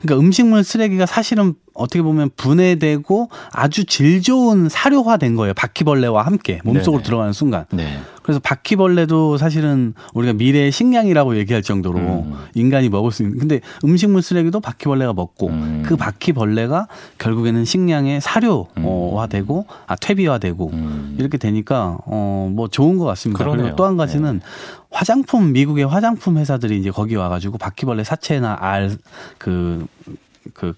[0.00, 5.54] 그러니까 음식물 쓰레기가 사실은 어떻게 보면 분해되고 아주 질 좋은 사료화된 거예요.
[5.54, 7.06] 바퀴벌레와 함께 몸속으로 네네.
[7.06, 7.64] 들어가는 순간.
[7.70, 7.98] 네.
[8.22, 12.34] 그래서 바퀴벌레도 사실은 우리가 미래의 식량이라고 얘기할 정도로 음.
[12.54, 13.38] 인간이 먹을 수 있는.
[13.38, 15.82] 근데 음식물 쓰레기도 바퀴벌레가 먹고 음.
[15.86, 16.86] 그 바퀴벌레가
[17.18, 19.74] 결국에는 식량의 사료화되고 음.
[19.86, 21.16] 아 퇴비화되고 음.
[21.18, 23.38] 이렇게 되니까 어뭐 좋은 것 같습니다.
[23.42, 23.62] 그러네요.
[23.64, 24.46] 그리고 또 한 가지는 네.
[24.90, 29.86] 화장품 미국의 화장품 회사들이 이제 거기 와가지고 바퀴벌레 사체나 알그그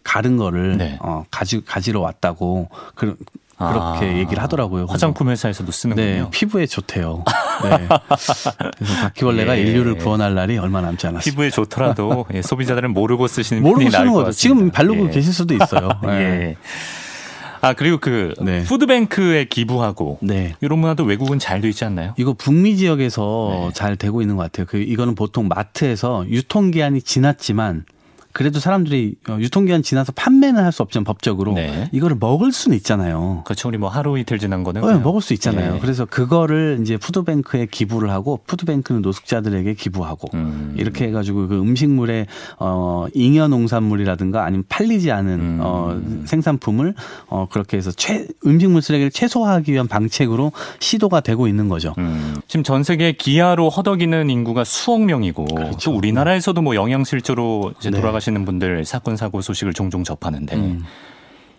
[0.03, 0.99] 가른 거를 네.
[1.01, 3.17] 어 가지 가지러 왔다고 그
[3.57, 4.87] 그렇게 아, 얘기를 하더라고요.
[4.87, 6.05] 화장품 회사에서도 쓰는군요.
[6.05, 7.25] 네, 피부에 좋대요.
[7.63, 7.89] 네.
[8.77, 9.63] 그래서 바퀴벌레가 예.
[9.63, 11.31] 인류를 구원할 날이 얼마 남지 않았습니다.
[11.31, 14.33] 피부에 좋더라도 예, 소비자들은 모르고 쓰시는 모르고 쓰는 거죠.
[14.33, 15.11] 지금 바르고 예.
[15.11, 15.91] 계실 수도 있어요.
[16.03, 16.11] 네.
[16.11, 16.57] 예.
[17.65, 18.65] 아 그리고 그 네.
[18.65, 20.57] 푸드뱅크에 기부하고 네.
[20.61, 22.13] 이런 문화도 외국은 잘 돼 있지 않나요?
[22.17, 23.71] 이거 북미 지역에서 네.
[23.73, 24.67] 잘 되고 있는 것 같아요.
[24.69, 27.85] 그 이거는 보통 마트에서 유통 기한이 지났지만
[28.33, 31.91] 그래도 사람들이 어, 유통기한 지나서 판매는 할 수 없지만 법적으로 네.
[31.93, 33.43] 이거를 먹을 수는 있잖아요.
[33.45, 33.69] 그렇죠.
[33.69, 35.75] 우리 뭐 하루 이틀 지난 거는 네, 먹을 수 있잖아요.
[35.75, 35.81] 네.
[35.81, 40.75] 그래서 그거를 이제 푸드뱅크에 기부를 하고 푸드뱅크는 노숙자들에게 기부하고 음.
[40.79, 42.27] 이렇게 해가지고 그 음식물의
[42.59, 45.59] 어 잉여 농산물이라든가 아니면 팔리지 않은 음.
[45.61, 46.95] 어 생산품을
[47.27, 51.95] 어 그렇게 해서 최 음식물 쓰레기를 최소화하기 위한 방책으로 시도가 되고 있는 거죠.
[51.99, 52.37] 음.
[52.49, 55.91] 지금 전 세계 기아로 허덕이는 인구가 수억 명이고 그렇죠.
[55.91, 58.01] 또 우리나라에서도 뭐 영양 실조로 이제 네.
[58.01, 60.85] 돌아가 하시는 분들 사건 사고 소식을 종종 접하는데 음.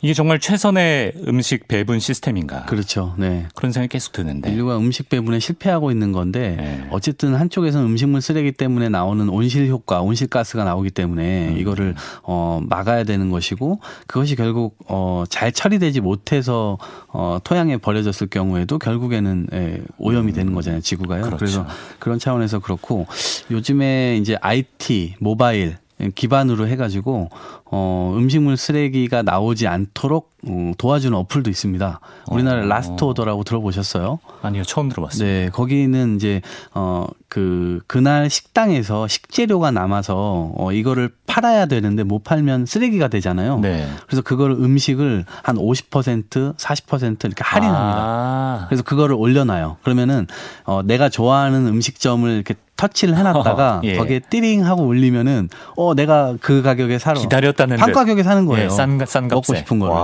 [0.04, 2.66] 이게 정말 최선의 음식 배분 시스템인가?
[2.66, 3.16] 그렇죠.
[3.18, 3.48] 네.
[3.56, 4.52] 그런 생각이 계속 드는데.
[4.52, 6.88] 인류가 음식 배분에 실패하고 있는 건데 네.
[6.92, 11.58] 어쨌든 한쪽에서는 음식물 쓰레기 때문에 나오는 온실 효과, 온실 가스가 나오기 때문에 음.
[11.58, 18.80] 이거를 어 막아야 되는 것이고 그것이 결국 어 잘 처리되지 못해서 어 토양에 버려졌을 경우에도
[18.80, 20.36] 결국에는 예, 오염이 음.
[20.36, 21.22] 되는 거잖아요, 지구가요.
[21.22, 21.38] 그렇죠.
[21.38, 21.66] 그래서
[22.00, 23.08] 그런 차원에서 그렇고
[23.52, 25.78] 요즘에 이제 IT, 모바일
[26.12, 27.30] 기반으로 해가지고
[27.76, 32.00] 어, 음식물 쓰레기가 나오지 않도록 어, 도와주는 어플도 있습니다.
[32.30, 32.66] 우리나라 어.
[32.66, 34.20] Last Order라고 들어보셨어요?
[34.44, 35.28] 아니요, 처음 들어봤어요.
[35.28, 36.42] 네, 거기는 이제
[36.76, 43.58] 어, 그 그날 식당에서 식재료가 남아서 어, 이거를 팔아야 되는데 못 팔면 쓰레기가 되잖아요.
[43.58, 43.88] 네.
[44.06, 48.00] 그래서 그거를 음식을 한 50% 40% 이렇게 할인합니다.
[48.00, 48.66] 아.
[48.70, 49.78] 그래서 그거를 올려놔요.
[49.82, 50.28] 그러면은
[50.66, 53.96] 어, 내가 좋아하는 음식점을 이렇게 터치를 해놨다가 예.
[53.96, 58.66] 거기에 띠링 하고 올리면은 어 내가 그 가격에 사러 기다렸다 는반 가격에 사는 거예요.
[58.66, 59.96] 예, 싼, 싼 먹고 싶은 거를.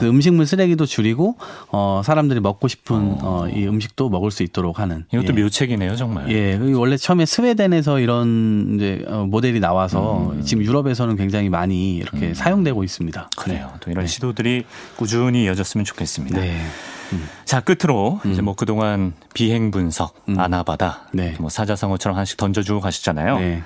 [0.00, 0.06] 네.
[0.08, 1.36] 음식물 쓰레기도 줄이고
[1.70, 5.04] 어 사람들이 먹고 싶은 어, 이 음식도 먹을 수 있도록 하는.
[5.12, 5.42] 이것도 예.
[5.42, 6.30] 묘책이네요, 정말.
[6.30, 10.42] 예, 원래 처음에 스웨덴에서 이런 이제 어, 모델이 나와서 음.
[10.42, 12.34] 지금 유럽에서는 굉장히 많이 이렇게 음.
[12.34, 13.30] 사용되고 있습니다.
[13.36, 13.70] 그래요.
[13.80, 14.08] 또 이런 네.
[14.08, 14.64] 시도들이
[14.96, 16.40] 꾸준히 이어졌으면 좋겠습니다.
[16.40, 16.60] 네.
[17.12, 17.28] 음.
[17.44, 18.32] 자 끝으로 음.
[18.32, 20.38] 이제 뭐 그동안 비행 분석, 음.
[20.38, 21.34] 아나바다, 네.
[21.38, 23.62] 뭐 사자성어처럼 하나씩 던져주고 가시잖아요.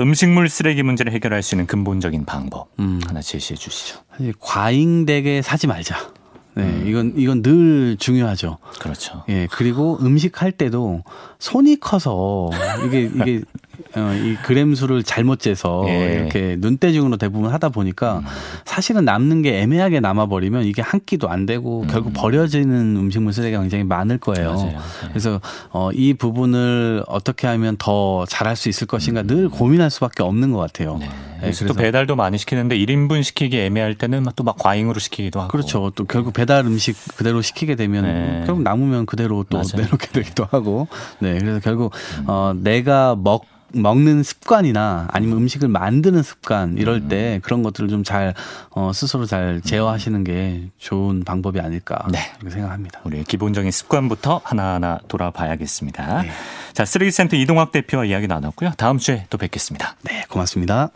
[0.00, 0.04] 네.
[0.04, 3.00] 음식물 쓰레기 문제를 해결할 수 있는 근본적인 방법 음.
[3.06, 3.98] 하나 제시해 주시죠.
[4.40, 6.12] 과잉되게 사지 말자.
[6.54, 6.84] 네, 음.
[6.86, 8.58] 이건 이건 늘 중요하죠.
[8.80, 9.24] 그렇죠.
[9.28, 11.04] 예, 그리고 음식 할 때도
[11.38, 12.50] 손이 커서
[12.86, 13.42] 이게 이게
[13.96, 16.14] 어, 이 그램 수를 잘못 재서 예.
[16.14, 18.24] 이렇게 눈대중으로 대부분 하다 보니까 음.
[18.64, 21.86] 사실은 남는 게 애매하게 남아버리면 이게 한 끼도 안 되고 음.
[21.88, 24.52] 결국 버려지는 음식물 쓰레기가 굉장히 많을 거예요.
[24.52, 24.66] 맞아요.
[24.66, 24.76] 네.
[25.08, 29.26] 그래서 어, 이 부분을 어떻게 하면 더 잘할 수 있을 것인가 음.
[29.26, 30.98] 늘 고민할 수밖에 없는 것 같아요.
[30.98, 31.08] 네.
[31.42, 35.50] 네, 또 배달도 많이 시키는데 1인분 시키기 애매할 때는 또 막 과잉으로 시키기도 하고.
[35.50, 35.90] 그렇죠.
[35.94, 38.42] 또 결국 배달 음식 그대로 시키게 되면 네.
[38.46, 39.84] 결국 남으면 그대로 또 맞아요.
[39.84, 40.88] 내놓게 되기도 하고.
[41.20, 41.38] 네.
[41.38, 42.24] 그래서 결국 음.
[42.26, 47.40] 어, 내가 먹 먹는 습관이나 아니면 음식을 만드는 습관 이럴 때 음.
[47.42, 48.34] 그런 것들을 좀 잘
[48.70, 52.18] 어, 스스로 잘 제어하시는 게 좋은 방법이 아닐까 네.
[52.40, 53.00] 이렇게 생각합니다.
[53.04, 56.22] 우리 기본적인 습관부터 하나하나 돌아봐야겠습니다.
[56.22, 56.30] 네.
[56.72, 58.72] 자 쓰레기 센터 이동학 대표와 이야기 나눴고요.
[58.76, 59.96] 다음 주에 또 뵙겠습니다.
[60.02, 60.90] 네, 고맙습니다.